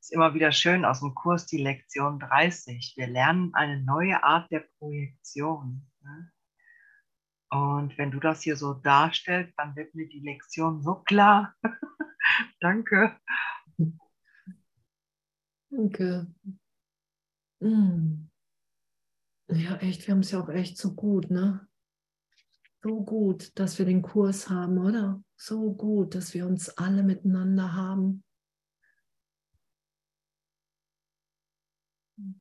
[0.00, 2.94] Ist immer wieder schön aus dem Kurs die Lektion 30.
[2.96, 5.86] Wir lernen eine neue Art der Projektion.
[6.02, 6.32] Ne?
[7.50, 11.54] Und wenn du das hier so darstellst, dann wird mir die Lektion so klar.
[12.60, 13.18] Danke.
[15.70, 16.26] Danke.
[17.60, 18.28] Mm.
[19.50, 21.66] Ja, echt, wir haben es ja auch echt so gut, ne?
[22.82, 25.22] So gut, dass wir den Kurs haben, oder?
[25.36, 28.22] So gut, dass wir uns alle miteinander haben.
[32.20, 32.34] Mm.